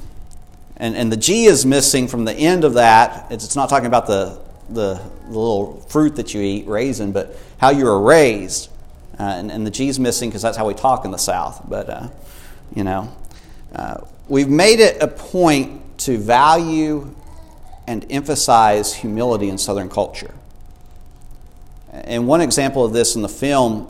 And, 0.77 0.95
and 0.95 1.11
the 1.11 1.17
G 1.17 1.45
is 1.45 1.65
missing 1.65 2.07
from 2.07 2.25
the 2.25 2.33
end 2.33 2.63
of 2.63 2.75
that. 2.75 3.31
It's, 3.31 3.43
it's 3.43 3.55
not 3.55 3.69
talking 3.69 3.87
about 3.87 4.07
the, 4.07 4.39
the, 4.69 5.01
the, 5.29 5.37
little 5.37 5.85
fruit 5.89 6.15
that 6.15 6.33
you 6.33 6.41
eat, 6.41 6.67
raisin, 6.67 7.11
but 7.11 7.35
how 7.57 7.69
you 7.69 7.85
were 7.85 8.01
raised. 8.01 8.69
Uh, 9.19 9.23
and, 9.23 9.51
and 9.51 9.65
the 9.65 9.71
G's 9.71 9.99
missing 9.99 10.29
because 10.29 10.41
that's 10.41 10.57
how 10.57 10.67
we 10.67 10.73
talk 10.73 11.05
in 11.05 11.11
the 11.11 11.17
South. 11.17 11.63
But, 11.69 11.89
uh, 11.89 12.07
you 12.75 12.83
know, 12.83 13.13
uh, 13.73 14.01
we've 14.27 14.49
made 14.49 14.79
it 14.79 15.01
a 15.01 15.07
point 15.07 15.99
to 15.99 16.17
value 16.17 17.15
and 17.87 18.05
emphasize 18.09 18.93
humility 18.93 19.49
in 19.49 19.57
Southern 19.57 19.89
culture. 19.89 20.33
And 21.91 22.27
one 22.27 22.41
example 22.41 22.83
of 22.83 22.91
this 22.91 23.15
in 23.15 23.21
the 23.21 23.29
film 23.29 23.87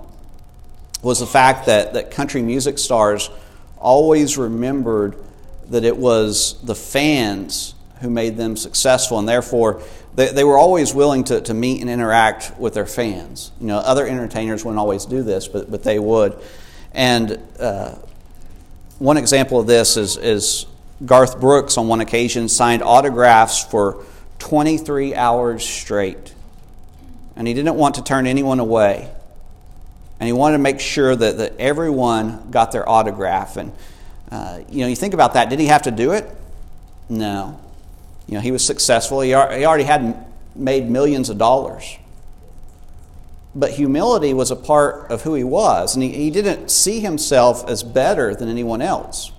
was 1.02 1.20
the 1.20 1.28
fact 1.28 1.66
that, 1.68 1.94
that 1.94 2.12
country 2.12 2.42
music 2.42 2.78
stars 2.78 3.30
always 3.78 4.38
remembered 4.38 5.16
that 5.70 5.84
it 5.84 5.98
was 5.98 6.62
the 6.64 6.76
fans 6.76 7.74
who 8.02 8.10
made 8.10 8.38
them 8.38 8.58
successful, 8.58 9.18
and 9.18 9.28
therefore 9.28 9.82
they, 10.16 10.32
they 10.32 10.44
were 10.44 10.58
always 10.58 10.94
willing 10.94 11.26
to, 11.26 11.42
to 11.42 11.54
meet 11.54 11.82
and 11.82 11.90
interact 11.90 12.58
with 12.58 12.74
their 12.74 12.86
fans. 12.86 13.52
You 13.60 13.68
know, 13.68 13.78
other 13.78 14.08
entertainers 14.08 14.64
wouldn't 14.64 14.80
always 14.80 15.06
do 15.06 15.24
this, 15.24 15.48
but, 15.48 15.70
but 15.70 15.84
they 15.84 16.00
would. 16.00 16.38
And 16.94 17.40
uh, 17.60 17.96
one 18.98 19.18
example 19.18 19.60
of 19.60 19.68
this 19.68 19.98
is, 19.98 20.16
is 20.16 20.66
Garth 21.06 21.40
Brooks, 21.42 21.78
on 21.78 21.90
one 21.90 22.00
occasion, 22.00 22.48
signed 22.48 22.82
autographs 22.82 23.64
for 23.64 24.04
23 24.40 25.14
hours 25.16 25.66
straight. 25.66 26.34
And 27.36 27.48
he 27.48 27.54
didn't 27.54 27.76
want 27.76 27.96
to 27.96 28.04
turn 28.04 28.28
anyone 28.28 28.62
away. 28.62 29.12
And 30.22 30.28
he 30.28 30.34
wanted 30.34 30.58
to 30.58 30.64
make 30.64 30.80
sure 30.80 31.14
that, 31.14 31.38
that 31.38 31.60
everyone 31.60 32.50
got 32.52 32.72
their 32.72 32.88
autograph. 32.88 33.58
And, 33.58 33.74
uh, 34.32 34.60
you 34.70 34.82
know, 34.82 34.88
you 34.88 34.96
think 34.96 35.14
about 35.14 35.34
that. 35.34 35.50
Did 35.50 35.60
he 35.60 35.66
have 35.66 35.82
to 35.82 35.92
do 35.92 36.14
it? 36.14 36.26
No. 37.10 37.60
You 38.28 38.36
know, 38.36 38.40
he 38.42 38.52
was 38.52 38.66
successful. 38.66 39.22
He, 39.22 39.34
already 39.34 39.84
had 39.84 40.26
made 40.56 40.90
millions 40.90 41.30
of 41.30 41.38
dollars. 41.38 41.98
But 43.54 43.72
humility 43.72 44.34
was 44.34 44.52
a 44.52 44.56
part 44.56 45.12
of 45.12 45.22
who 45.22 45.34
he 45.36 45.44
was. 45.44 45.96
And 45.96 46.04
he, 46.04 46.12
he 46.12 46.32
didn't 46.32 46.70
see 46.70 47.00
himself 47.00 47.68
as 47.70 47.84
better 47.84 48.36
than 48.36 48.50
anyone 48.50 48.82
else. 48.82 49.32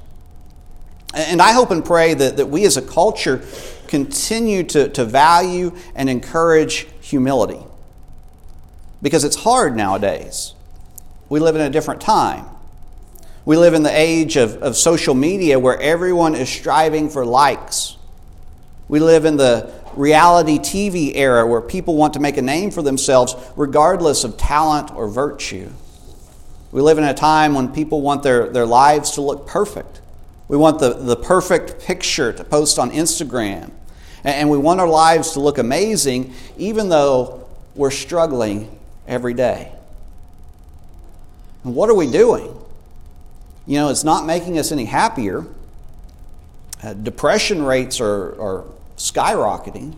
And 1.14 1.40
I 1.40 1.52
hope 1.52 1.70
and 1.70 1.84
pray 1.84 2.14
that, 2.14 2.36
that 2.36 2.46
we 2.46 2.64
as 2.64 2.76
a 2.76 2.82
culture 2.82 3.44
continue 3.88 4.62
to, 4.64 4.88
to 4.90 5.04
value 5.04 5.74
and 5.94 6.10
encourage 6.10 6.86
humility. 7.00 7.60
Because 9.02 9.24
it's 9.24 9.36
hard 9.36 9.76
nowadays. 9.76 10.54
We 11.28 11.40
live 11.40 11.54
in 11.54 11.62
a 11.62 11.70
different 11.70 12.00
time. 12.00 12.46
We 13.44 13.56
live 13.56 13.74
in 13.74 13.82
the 13.82 13.96
age 13.96 14.36
of, 14.36 14.62
of 14.62 14.76
social 14.76 15.14
media 15.14 15.58
where 15.58 15.80
everyone 15.80 16.34
is 16.34 16.48
striving 16.48 17.08
for 17.08 17.24
likes. 17.24 17.96
We 18.88 19.00
live 19.00 19.24
in 19.24 19.36
the 19.36 19.72
reality 19.94 20.58
TV 20.58 21.16
era 21.16 21.46
where 21.46 21.60
people 21.60 21.96
want 21.96 22.14
to 22.14 22.20
make 22.20 22.36
a 22.36 22.42
name 22.42 22.70
for 22.70 22.82
themselves 22.82 23.34
regardless 23.56 24.24
of 24.24 24.36
talent 24.36 24.94
or 24.94 25.08
virtue. 25.08 25.70
We 26.70 26.80
live 26.82 26.98
in 26.98 27.04
a 27.04 27.14
time 27.14 27.54
when 27.54 27.72
people 27.72 28.02
want 28.02 28.22
their, 28.22 28.48
their 28.48 28.66
lives 28.66 29.12
to 29.12 29.22
look 29.22 29.46
perfect. 29.46 30.00
We 30.48 30.56
want 30.56 30.78
the, 30.78 30.92
the 30.92 31.16
perfect 31.16 31.82
picture 31.84 32.32
to 32.32 32.44
post 32.44 32.78
on 32.78 32.90
Instagram. 32.90 33.70
And 34.22 34.50
we 34.50 34.58
want 34.58 34.80
our 34.80 34.88
lives 34.88 35.32
to 35.32 35.40
look 35.40 35.58
amazing 35.58 36.34
even 36.58 36.88
though 36.88 37.48
we're 37.74 37.90
struggling 37.90 38.78
every 39.06 39.34
day. 39.34 39.72
And 41.64 41.74
what 41.74 41.90
are 41.90 41.94
we 41.94 42.10
doing? 42.10 42.54
You 43.66 43.78
know, 43.78 43.88
it's 43.88 44.04
not 44.04 44.26
making 44.26 44.58
us 44.58 44.70
any 44.70 44.84
happier. 44.84 45.44
Uh, 46.82 46.92
depression 46.92 47.62
rates 47.62 48.00
are, 48.00 48.40
are 48.40 48.64
skyrocketing. 48.96 49.94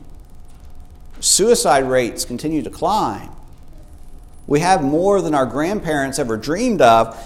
Suicide 1.21 1.85
rates 1.85 2.25
continue 2.25 2.63
to 2.63 2.71
climb. 2.71 3.31
We 4.47 4.61
have 4.61 4.83
more 4.83 5.21
than 5.21 5.35
our 5.35 5.47
grandparents 5.47 6.19
ever 6.19 6.37
dreamed 6.37 6.81
of, 6.81 7.17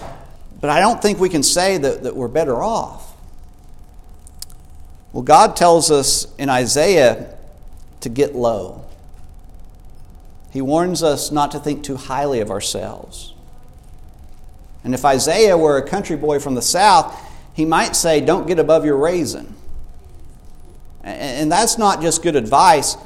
but 0.60 0.70
I 0.70 0.80
don't 0.80 1.00
think 1.00 1.18
we 1.18 1.28
can 1.28 1.42
say 1.42 1.78
that, 1.78 2.02
that 2.02 2.16
we're 2.16 2.28
better 2.28 2.62
off. 2.62 3.14
Well, 5.12 5.22
God 5.22 5.56
tells 5.56 5.90
us 5.90 6.34
in 6.36 6.48
Isaiah 6.48 7.34
to 8.00 8.08
get 8.08 8.34
low. 8.34 8.84
He 10.50 10.60
warns 10.60 11.02
us 11.02 11.30
not 11.30 11.52
to 11.52 11.58
think 11.58 11.84
too 11.84 11.96
highly 11.96 12.40
of 12.40 12.50
ourselves. 12.50 13.34
And 14.84 14.94
if 14.94 15.04
Isaiah 15.04 15.56
were 15.56 15.76
a 15.76 15.88
country 15.88 16.16
boy 16.16 16.40
from 16.40 16.54
the 16.54 16.62
south, 16.62 17.18
he 17.54 17.64
might 17.64 17.94
say, 17.94 18.20
Don't 18.20 18.46
get 18.46 18.58
above 18.58 18.84
your 18.84 18.96
raisin. 18.96 19.54
And 21.02 21.50
that's 21.50 21.78
not 21.78 22.00
just 22.00 22.23
good 22.23 22.37
advice, 22.37 22.97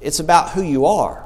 it's 0.00 0.20
about 0.20 0.50
who 0.50 0.62
you 0.62 0.86
are. 0.86 1.24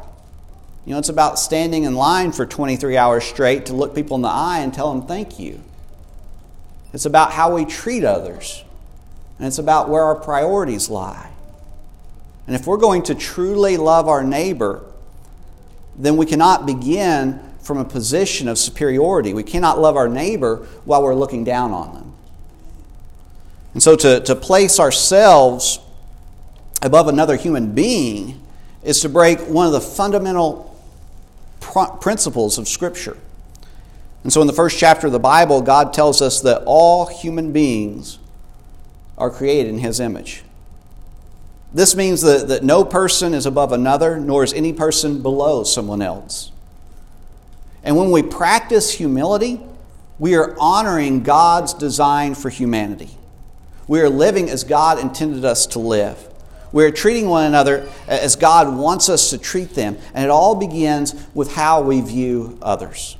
You 0.84 0.92
know, 0.92 0.98
it's 0.98 1.08
about 1.08 1.38
standing 1.38 1.82
in 1.82 1.96
line 1.96 2.30
for 2.30 2.46
23 2.46 2.96
hours 2.96 3.24
straight 3.24 3.66
to 3.66 3.74
look 3.74 3.94
people 3.94 4.14
in 4.14 4.22
the 4.22 4.28
eye 4.28 4.60
and 4.60 4.72
tell 4.72 4.92
them 4.94 5.06
thank 5.06 5.40
you. 5.40 5.60
It's 6.92 7.06
about 7.06 7.32
how 7.32 7.54
we 7.54 7.64
treat 7.64 8.04
others. 8.04 8.62
And 9.38 9.48
it's 9.48 9.58
about 9.58 9.88
where 9.88 10.04
our 10.04 10.14
priorities 10.14 10.88
lie. 10.88 11.30
And 12.46 12.54
if 12.54 12.66
we're 12.66 12.76
going 12.76 13.02
to 13.04 13.14
truly 13.14 13.76
love 13.76 14.06
our 14.06 14.22
neighbor, 14.22 14.84
then 15.96 16.16
we 16.16 16.24
cannot 16.24 16.66
begin 16.66 17.40
from 17.60 17.78
a 17.78 17.84
position 17.84 18.46
of 18.46 18.56
superiority. 18.56 19.34
We 19.34 19.42
cannot 19.42 19.80
love 19.80 19.96
our 19.96 20.08
neighbor 20.08 20.66
while 20.84 21.02
we're 21.02 21.16
looking 21.16 21.42
down 21.42 21.72
on 21.72 21.94
them. 21.94 22.14
And 23.74 23.82
so 23.82 23.96
to, 23.96 24.20
to 24.20 24.36
place 24.36 24.78
ourselves 24.78 25.80
above 26.82 27.08
another 27.08 27.36
human 27.36 27.74
being 27.74 28.40
is 28.82 29.00
to 29.00 29.08
break 29.08 29.40
one 29.40 29.66
of 29.66 29.72
the 29.72 29.80
fundamental 29.80 30.72
principles 32.00 32.58
of 32.58 32.68
Scripture. 32.68 33.16
And 34.22 34.32
so 34.32 34.40
in 34.40 34.46
the 34.46 34.52
first 34.52 34.78
chapter 34.78 35.06
of 35.06 35.12
the 35.12 35.18
Bible, 35.18 35.62
God 35.62 35.92
tells 35.92 36.20
us 36.20 36.40
that 36.40 36.62
all 36.66 37.06
human 37.06 37.52
beings 37.52 38.18
are 39.16 39.30
created 39.30 39.72
in 39.72 39.78
His 39.78 40.00
image. 40.00 40.42
This 41.72 41.94
means 41.94 42.22
that, 42.22 42.48
that 42.48 42.64
no 42.64 42.84
person 42.84 43.34
is 43.34 43.46
above 43.46 43.72
another, 43.72 44.18
nor 44.18 44.44
is 44.44 44.52
any 44.52 44.72
person 44.72 45.22
below 45.22 45.64
someone 45.64 46.02
else. 46.02 46.50
And 47.82 47.96
when 47.96 48.10
we 48.10 48.22
practice 48.22 48.92
humility, 48.92 49.60
we 50.18 50.34
are 50.34 50.56
honoring 50.58 51.22
God's 51.22 51.74
design 51.74 52.34
for 52.34 52.48
humanity. 52.48 53.10
We 53.86 54.00
are 54.00 54.08
living 54.08 54.50
as 54.50 54.64
God 54.64 54.98
intended 54.98 55.44
us 55.44 55.66
to 55.68 55.78
live. 55.78 56.28
We 56.76 56.84
are 56.84 56.90
treating 56.90 57.26
one 57.26 57.46
another 57.46 57.88
as 58.06 58.36
God 58.36 58.76
wants 58.76 59.08
us 59.08 59.30
to 59.30 59.38
treat 59.38 59.70
them. 59.70 59.96
And 60.12 60.22
it 60.22 60.28
all 60.28 60.54
begins 60.54 61.14
with 61.32 61.54
how 61.54 61.80
we 61.80 62.02
view 62.02 62.58
others. 62.60 63.16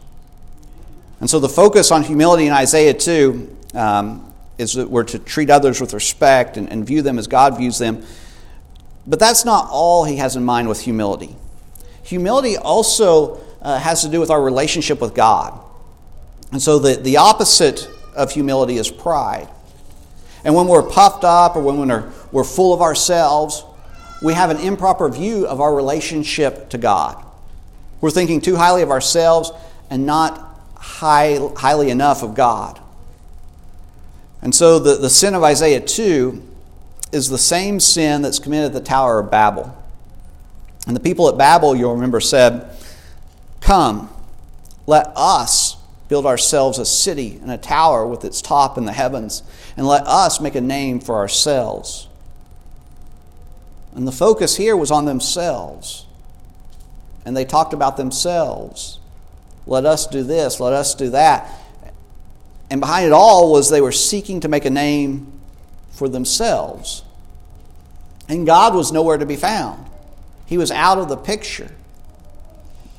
And 1.20 1.30
so 1.30 1.40
the 1.40 1.48
focus 1.48 1.90
on 1.90 2.02
humility 2.02 2.46
in 2.46 2.52
Isaiah 2.52 2.92
2 2.92 3.56
um, 3.72 4.30
is 4.58 4.75
that 4.75 4.90
we're 4.90 5.04
to 5.04 5.18
treat 5.18 5.48
others 5.48 5.80
with 5.80 5.94
respect 5.94 6.58
and, 6.58 6.70
and 6.70 6.86
view 6.86 7.00
them 7.00 7.18
as 7.18 7.28
God 7.28 7.56
views 7.56 7.78
them. 7.78 8.04
But 9.06 9.20
that's 9.20 9.46
not 9.46 9.68
all 9.70 10.04
he 10.04 10.16
has 10.16 10.36
in 10.36 10.44
mind 10.44 10.68
with 10.68 10.82
humility. 10.82 11.34
Humility 12.02 12.58
also 12.58 13.40
uh, 13.62 13.78
has 13.78 14.02
to 14.02 14.10
do 14.10 14.20
with 14.20 14.28
our 14.28 14.42
relationship 14.42 15.00
with 15.00 15.14
God. 15.14 15.58
And 16.52 16.60
so 16.60 16.78
the, 16.78 16.96
the 16.96 17.16
opposite 17.16 17.88
of 18.14 18.32
humility 18.32 18.76
is 18.76 18.90
pride. 18.90 19.48
And 20.47 20.55
when 20.55 20.69
we're 20.69 20.85
puffed 20.85 21.25
up 21.25 21.57
or 21.57 21.61
when 21.61 21.88
we're, 21.88 22.09
we're 22.31 22.45
full 22.45 22.73
of 22.73 22.81
ourselves, 22.81 23.65
we 24.23 24.33
have 24.33 24.49
an 24.49 24.59
improper 24.59 25.09
view 25.09 25.45
of 25.45 25.61
our 25.61 25.75
relationship 25.75 26.69
to 26.69 26.79
God. 26.79 27.21
We're 28.00 28.12
thinking 28.12 28.41
too 28.41 28.55
highly 28.55 28.83
of 28.83 28.93
ourselves 28.93 29.50
and 29.91 30.07
not 30.07 30.57
high, 30.76 31.41
highly 31.56 31.91
enough 31.91 32.23
of 32.23 32.37
God. 32.37 32.78
And 34.41 34.54
so 34.54 34.78
the, 34.78 34.95
the 34.95 35.11
sin 35.11 35.35
of 35.35 35.43
Isaiah 35.43 35.80
2 35.80 36.41
is 37.11 37.28
the 37.28 37.39
same 37.39 37.80
sin 37.80 38.23
that's 38.23 38.39
committed 38.39 38.67
at 38.67 38.73
the 38.73 38.89
Tower 38.89 39.19
of 39.19 39.32
Babel. 39.32 39.76
And 40.87 40.95
the 40.95 41.00
people 41.00 41.28
at 41.28 41.37
Babel, 41.37 41.75
you'll 41.75 41.95
remember, 41.95 42.21
said, 42.21 42.71
Come, 43.61 44.11
let 44.87 45.09
us 45.17 45.75
build 46.08 46.26
ourselves 46.26 46.78
a 46.78 46.86
city 46.86 47.38
and 47.42 47.50
a 47.50 47.58
tower 47.58 48.06
with 48.06 48.25
its 48.25 48.40
top 48.40 48.78
in 48.78 48.84
the 48.84 48.92
heavens, 48.92 49.42
and 49.76 49.86
let 49.86 50.06
us 50.06 50.40
make 50.40 50.54
a 50.54 50.60
name 50.60 51.00
for 51.00 51.16
ourselves. 51.16 52.08
And 53.95 54.06
the 54.06 54.12
focus 54.12 54.56
here 54.56 54.76
was 54.76 54.90
on 54.90 55.06
themselves. 55.06 56.04
And 57.25 57.36
they 57.36 57.45
talked 57.45 57.73
about 57.73 57.97
themselves. 57.97 59.00
Let 59.66 59.84
us 59.84 60.06
do 60.06 60.23
this, 60.23 60.60
let 60.60 60.73
us 60.73 60.95
do 60.95 61.10
that. 61.10 61.50
And 62.71 62.80
behind 62.80 63.06
it 63.06 63.12
all 63.12 63.50
was 63.50 63.71
they 63.71 63.80
were 63.80 63.92
seeking 63.92 64.40
to 64.40 64.49
make 64.49 64.64
a 64.64 64.71
name 64.71 65.32
for 65.90 66.08
themselves. 66.08 67.02
And 68.28 68.45
God 68.45 68.75
was 68.75 68.92
nowhere 68.92 69.19
to 69.19 69.26
be 69.26 69.36
found, 69.36 69.84
He 70.47 70.58
was 70.58 70.71
out 70.71 70.99
of 70.99 71.08
the 71.08 71.16
picture. 71.16 71.71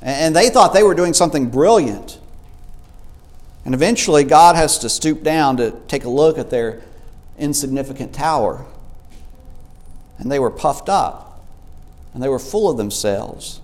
And 0.01 0.35
they 0.35 0.49
thought 0.49 0.73
they 0.73 0.83
were 0.83 0.93
doing 0.93 1.13
something 1.13 1.49
brilliant. 1.49 2.19
And 3.67 3.75
eventually, 3.75 4.23
God 4.23 4.55
has 4.55 4.79
to 4.79 4.87
stoop 4.87 5.23
down 5.23 5.57
to 5.57 5.71
take 5.89 6.05
a 6.05 6.09
look 6.09 6.37
at 6.37 6.49
their 6.49 6.81
insignificant 7.37 8.13
tower. 8.13 8.65
And 10.17 10.31
they 10.31 10.39
were 10.39 10.49
puffed 10.49 10.87
up, 10.87 11.45
and 12.13 12.23
they 12.23 12.29
were 12.29 12.39
full 12.39 12.69
of 12.71 12.77
themselves. 12.77 13.59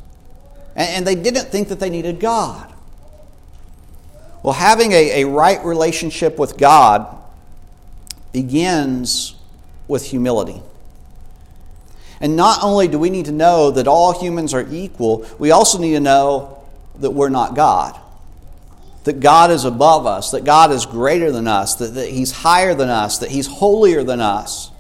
And 0.76 1.08
they 1.08 1.16
didn't 1.16 1.46
think 1.46 1.70
that 1.70 1.80
they 1.80 1.89
needed 1.89 2.20
God. 2.20 2.74
Well, 4.44 4.56
having 4.56 4.92
a, 4.92 5.24
a 5.24 5.26
right 5.26 5.63
relationship 5.63 6.38
with 6.38 6.58
God 6.58 7.08
begins 8.34 9.36
with 9.88 10.08
humility. 10.08 10.62
And 12.20 12.36
not 12.36 12.62
only 12.62 12.89
do 12.89 13.00
we 13.00 13.10
need 13.10 13.28
to 13.28 13.32
know 13.32 13.72
that 13.72 13.88
all 13.88 14.20
humans 14.20 14.54
are 14.54 14.68
equal, 14.70 15.26
we 15.39 15.52
also 15.52 15.78
need 15.78 15.94
to 15.94 16.02
know 16.02 16.62
that 17.00 17.12
we're 17.12 17.30
not 17.30 17.56
God. 17.56 18.02
That 19.04 19.20
God 19.20 19.52
is 19.52 19.66
above 19.66 20.06
us, 20.06 20.32
that 20.32 20.46
God 20.46 20.72
is 20.72 20.86
greater 20.86 21.32
than 21.32 21.48
us, 21.48 21.76
that, 21.76 21.94
that 21.96 22.10
He's 22.10 22.32
higher 22.32 22.74
than 22.74 22.89
us, 22.89 23.18
that 23.18 23.32
He's 23.32 23.48
holier 23.48 24.04
than 24.04 24.22
us. 24.22 24.72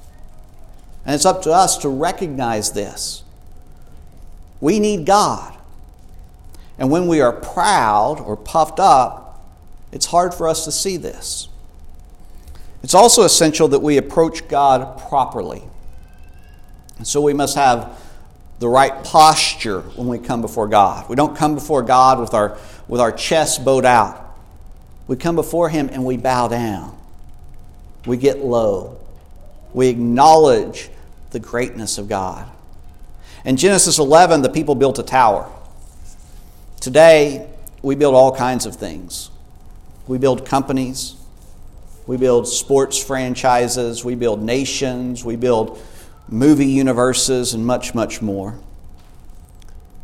And 1.05 1.13
it's 1.13 1.25
up 1.25 1.41
to 1.43 1.51
us 1.51 1.77
to 1.79 1.89
recognize 1.89 2.71
this. 2.71 3.23
We 4.61 4.79
need 4.79 5.05
God. 5.05 5.57
And 6.77 6.89
when 6.89 7.07
we 7.07 7.19
are 7.21 7.33
proud 7.33 8.19
or 8.21 8.37
puffed 8.37 8.79
up, 8.79 9.41
it's 9.91 10.05
hard 10.05 10.33
for 10.33 10.47
us 10.47 10.65
to 10.65 10.71
see 10.71 10.97
this. 10.97 11.49
It's 12.81 12.93
also 12.93 13.23
essential 13.23 13.67
that 13.69 13.79
we 13.79 13.97
approach 13.97 14.47
God 14.47 14.97
properly. 15.07 15.63
And 16.97 17.07
so 17.07 17.21
we 17.21 17.33
must 17.33 17.55
have 17.55 17.99
the 18.63 18.69
right 18.69 19.03
posture 19.03 19.81
when 19.81 20.07
we 20.07 20.17
come 20.17 20.41
before 20.41 20.69
God. 20.69 21.09
We 21.09 21.17
don't 21.17 21.35
come 21.35 21.53
before 21.53 21.81
God 21.81 22.17
with 22.21 22.33
our, 22.33 22.57
with 22.87 23.01
our 23.01 23.11
chest 23.11 23.65
bowed 23.65 23.83
out. 23.83 24.37
We 25.05 25.17
come 25.17 25.35
before 25.35 25.67
Him 25.67 25.89
and 25.91 26.05
we 26.05 26.15
bow 26.15 26.47
down. 26.47 26.97
We 28.05 28.15
get 28.15 28.39
low. 28.39 29.01
We 29.73 29.89
acknowledge 29.89 30.89
the 31.31 31.41
greatness 31.41 31.97
of 31.97 32.07
God. 32.07 32.49
In 33.43 33.57
Genesis 33.57 33.99
11, 33.99 34.43
the 34.43 34.49
people 34.49 34.75
built 34.75 34.97
a 34.97 35.03
tower. 35.03 35.51
Today, 36.79 37.49
we 37.81 37.95
build 37.95 38.15
all 38.15 38.33
kinds 38.33 38.65
of 38.65 38.77
things. 38.77 39.29
We 40.07 40.17
build 40.19 40.45
companies, 40.45 41.17
we 42.07 42.15
build 42.15 42.47
sports 42.47 42.97
franchises, 42.97 44.05
we 44.05 44.15
build 44.15 44.41
nations, 44.41 45.25
we 45.25 45.35
build 45.35 45.81
movie 46.27 46.67
universes, 46.67 47.53
and 47.53 47.65
much, 47.65 47.93
much 47.93 48.21
more. 48.21 48.59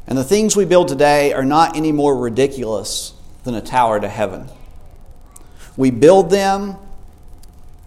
And 0.08 0.18
the 0.18 0.24
things 0.24 0.56
we 0.56 0.66
build 0.66 0.88
today 0.88 1.34
are 1.34 1.46
not 1.46 1.78
any 1.78 1.92
more 1.92 2.18
ridiculous 2.18 3.14
than 3.44 3.54
a 3.54 3.62
tower 3.62 4.00
to 4.00 4.08
heaven. 4.08 4.50
We 5.78 5.92
build 5.92 6.30
them 6.30 6.76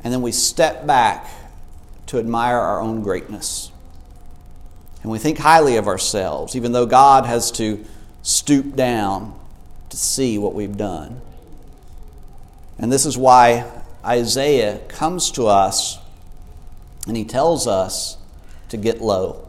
and 0.04 0.12
then 0.12 0.22
we 0.22 0.32
step 0.32 0.86
back 0.86 1.26
to 2.06 2.18
admire 2.18 2.56
our 2.56 2.80
own 2.80 3.02
greatness. 3.02 3.70
And 5.02 5.10
we 5.10 5.18
think 5.18 5.38
highly 5.38 5.76
of 5.76 5.88
ourselves, 5.88 6.54
even 6.54 6.72
though 6.72 6.86
God 6.86 7.26
has 7.26 7.50
to 7.52 7.84
stoop 8.22 8.76
down 8.76 9.38
to 9.90 9.96
see 9.96 10.38
what 10.38 10.54
we've 10.54 10.76
done. 10.76 11.20
And 12.78 12.92
this 12.92 13.04
is 13.04 13.18
why 13.18 13.64
Isaiah 14.04 14.78
comes 14.88 15.30
to 15.32 15.46
us 15.46 15.98
and 17.06 17.16
he 17.16 17.24
tells 17.24 17.66
us 17.66 18.16
to 18.72 18.78
get 18.78 19.02
low, 19.02 19.46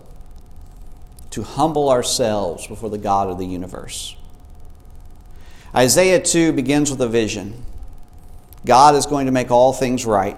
to 1.29 1.43
humble 1.43 1.89
ourselves 1.89 2.67
before 2.67 2.89
the 2.89 2.97
God 2.97 3.29
of 3.29 3.37
the 3.37 3.45
universe. 3.45 4.17
Isaiah 5.73 6.21
2 6.21 6.51
begins 6.51 6.91
with 6.91 6.99
a 6.99 7.07
vision. 7.07 7.63
God 8.65 8.95
is 8.95 9.05
going 9.05 9.27
to 9.27 9.31
make 9.31 9.49
all 9.49 9.71
things 9.71 10.05
right. 10.05 10.37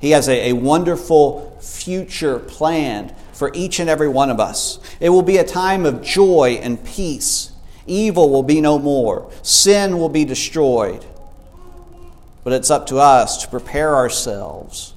He 0.00 0.10
has 0.10 0.28
a, 0.28 0.50
a 0.50 0.52
wonderful 0.54 1.56
future 1.60 2.40
planned 2.40 3.14
for 3.32 3.52
each 3.54 3.78
and 3.78 3.88
every 3.88 4.08
one 4.08 4.30
of 4.30 4.40
us. 4.40 4.80
It 4.98 5.10
will 5.10 5.22
be 5.22 5.36
a 5.36 5.44
time 5.44 5.86
of 5.86 6.02
joy 6.02 6.58
and 6.60 6.84
peace. 6.84 7.52
Evil 7.86 8.28
will 8.28 8.42
be 8.42 8.60
no 8.60 8.80
more, 8.80 9.30
sin 9.42 9.98
will 9.98 10.08
be 10.08 10.24
destroyed. 10.24 11.04
But 12.42 12.54
it's 12.54 12.72
up 12.72 12.88
to 12.88 12.98
us 12.98 13.42
to 13.42 13.48
prepare 13.48 13.94
ourselves 13.94 14.94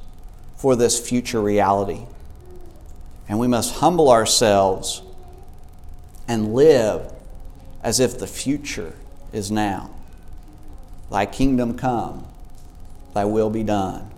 for 0.56 0.76
this 0.76 1.00
future 1.00 1.42
reality. 1.42 2.08
And 3.32 3.40
we 3.40 3.48
must 3.48 3.76
humble 3.76 4.12
ourselves 4.12 5.02
and 6.28 6.54
live 6.54 7.14
as 7.82 8.02
if 8.02 8.20
the 8.20 8.28
future 8.28 8.94
is 9.32 9.50
now. 9.50 9.90
Thy 11.10 11.26
kingdom 11.26 11.78
come, 11.78 12.26
thy 13.14 13.24
will 13.24 13.50
be 13.50 13.64
done 13.64 14.12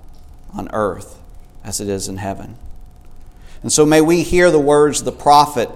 on 0.51 0.67
earth 0.73 1.19
as 1.63 1.79
it 1.79 1.87
is 1.89 2.07
in 2.07 2.17
heaven. 2.17 2.57
And 3.61 3.71
so 3.71 3.85
may 3.85 4.01
we 4.01 4.23
hear 4.23 4.49
the 4.49 4.57
words 4.57 5.01
of 5.01 5.05
the 5.05 5.11
prophet 5.11 5.69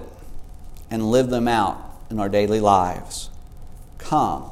and 0.90 1.08
live 1.08 1.30
them 1.30 1.46
out 1.46 1.78
in 2.10 2.18
our 2.18 2.28
daily 2.28 2.58
lives. 2.58 3.30
Come, 3.98 4.50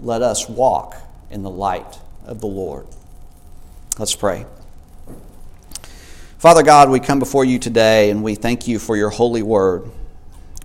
let 0.00 0.20
us 0.20 0.48
walk 0.48 0.96
in 1.30 1.44
the 1.44 1.50
light 1.50 2.00
of 2.26 2.40
the 2.40 2.48
Lord. 2.48 2.88
Let's 4.00 4.16
pray. 4.16 4.46
Father 6.38 6.62
God, 6.62 6.88
we 6.88 7.00
come 7.00 7.18
before 7.18 7.44
you 7.44 7.58
today 7.58 8.10
and 8.10 8.22
we 8.22 8.36
thank 8.36 8.68
you 8.68 8.78
for 8.78 8.96
your 8.96 9.10
holy 9.10 9.42
word, 9.42 9.90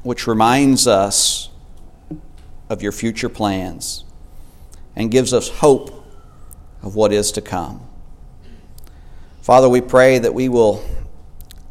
which 0.03 0.27
reminds 0.27 0.85
us 0.85 1.49
of 2.69 2.83
your 2.83 2.91
future 2.91 3.27
plans 3.27 4.03
and 4.95 5.09
gives 5.09 5.33
us 5.33 5.49
hope 5.49 6.05
of 6.83 6.93
what 6.93 7.11
is 7.11 7.31
to 7.31 7.41
come. 7.41 7.81
Father, 9.41 9.67
we 9.67 9.81
pray 9.81 10.19
that 10.19 10.35
we 10.35 10.47
will 10.47 10.85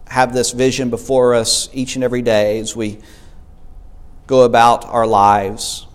have 0.09 0.35
this 0.35 0.51
vision 0.51 0.91
before 0.91 1.37
us 1.37 1.69
each 1.73 1.95
and 1.95 2.03
every 2.03 2.23
day 2.23 2.59
as 2.59 2.75
we 2.75 2.99
go 4.27 4.43
about 4.43 4.85
our 4.85 5.07
lives, 5.07 5.87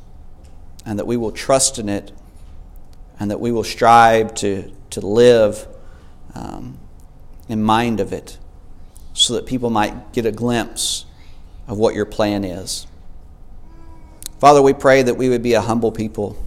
and 0.86 0.98
that 0.98 1.06
we 1.06 1.18
will 1.18 1.34
trust 1.34 1.78
in 1.78 1.90
it, 1.90 2.14
and 3.20 3.32
that 3.32 3.42
we 3.42 3.52
will 3.52 3.66
strive 3.66 4.34
to, 4.36 4.72
to 4.92 5.02
live 5.02 5.68
um, 6.36 6.80
in 7.50 7.64
mind 7.64 8.00
of 8.00 8.14
it 8.14 8.38
so 9.14 9.34
that 9.34 9.46
people 9.46 9.70
might 9.70 10.14
get 10.14 10.26
a 10.26 10.32
glimpse 10.32 11.06
of 11.68 11.78
what 11.78 11.96
your 11.96 12.06
plan 12.06 12.44
is. 12.44 12.88
Father, 14.40 14.62
we 14.62 14.74
pray 14.74 15.02
that 15.02 15.16
we 15.16 15.30
would 15.30 15.42
be 15.42 15.54
a 15.54 15.62
humble 15.62 15.92
people, 15.92 16.38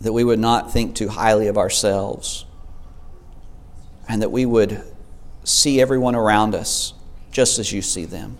that 0.00 0.12
we 0.12 0.24
would 0.24 0.40
not 0.40 0.72
think 0.72 0.94
too 0.94 1.08
highly 1.08 1.46
of 1.46 1.56
ourselves, 1.56 2.44
and 4.08 4.22
that 4.22 4.32
we 4.32 4.44
would 4.44 4.82
see 5.44 5.80
everyone 5.80 6.14
around 6.14 6.54
us 6.54 6.94
just 7.30 7.58
as 7.58 7.72
you 7.72 7.80
see 7.80 8.04
them 8.04 8.36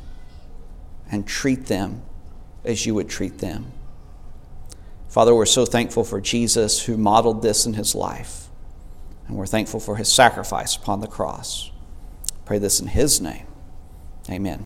and 1.11 1.27
treat 1.27 1.67
them 1.67 2.03
as 2.65 2.85
you 2.85 2.95
would 2.95 3.09
treat 3.09 3.39
them. 3.39 3.71
Father, 5.09 5.35
we're 5.35 5.47
so 5.47 5.65
thankful 5.65 6.05
for 6.05 6.21
Jesus 6.21 6.85
who 6.85 6.97
modeled 6.97 7.43
this 7.43 7.65
in 7.65 7.75
his 7.75 7.95
life, 7.95 8.48
and 9.29 9.37
we're 9.37 9.47
thankful 9.47 9.79
for 9.79 9.97
his 9.97 10.11
sacrifice 10.11 10.75
upon 10.75 11.01
the 11.01 11.07
cross. 11.07 11.71
Pray 12.45 12.59
this 12.59 12.81
in 12.81 12.89
his 12.89 13.21
name. 13.21 13.47
Amen. 14.31 14.57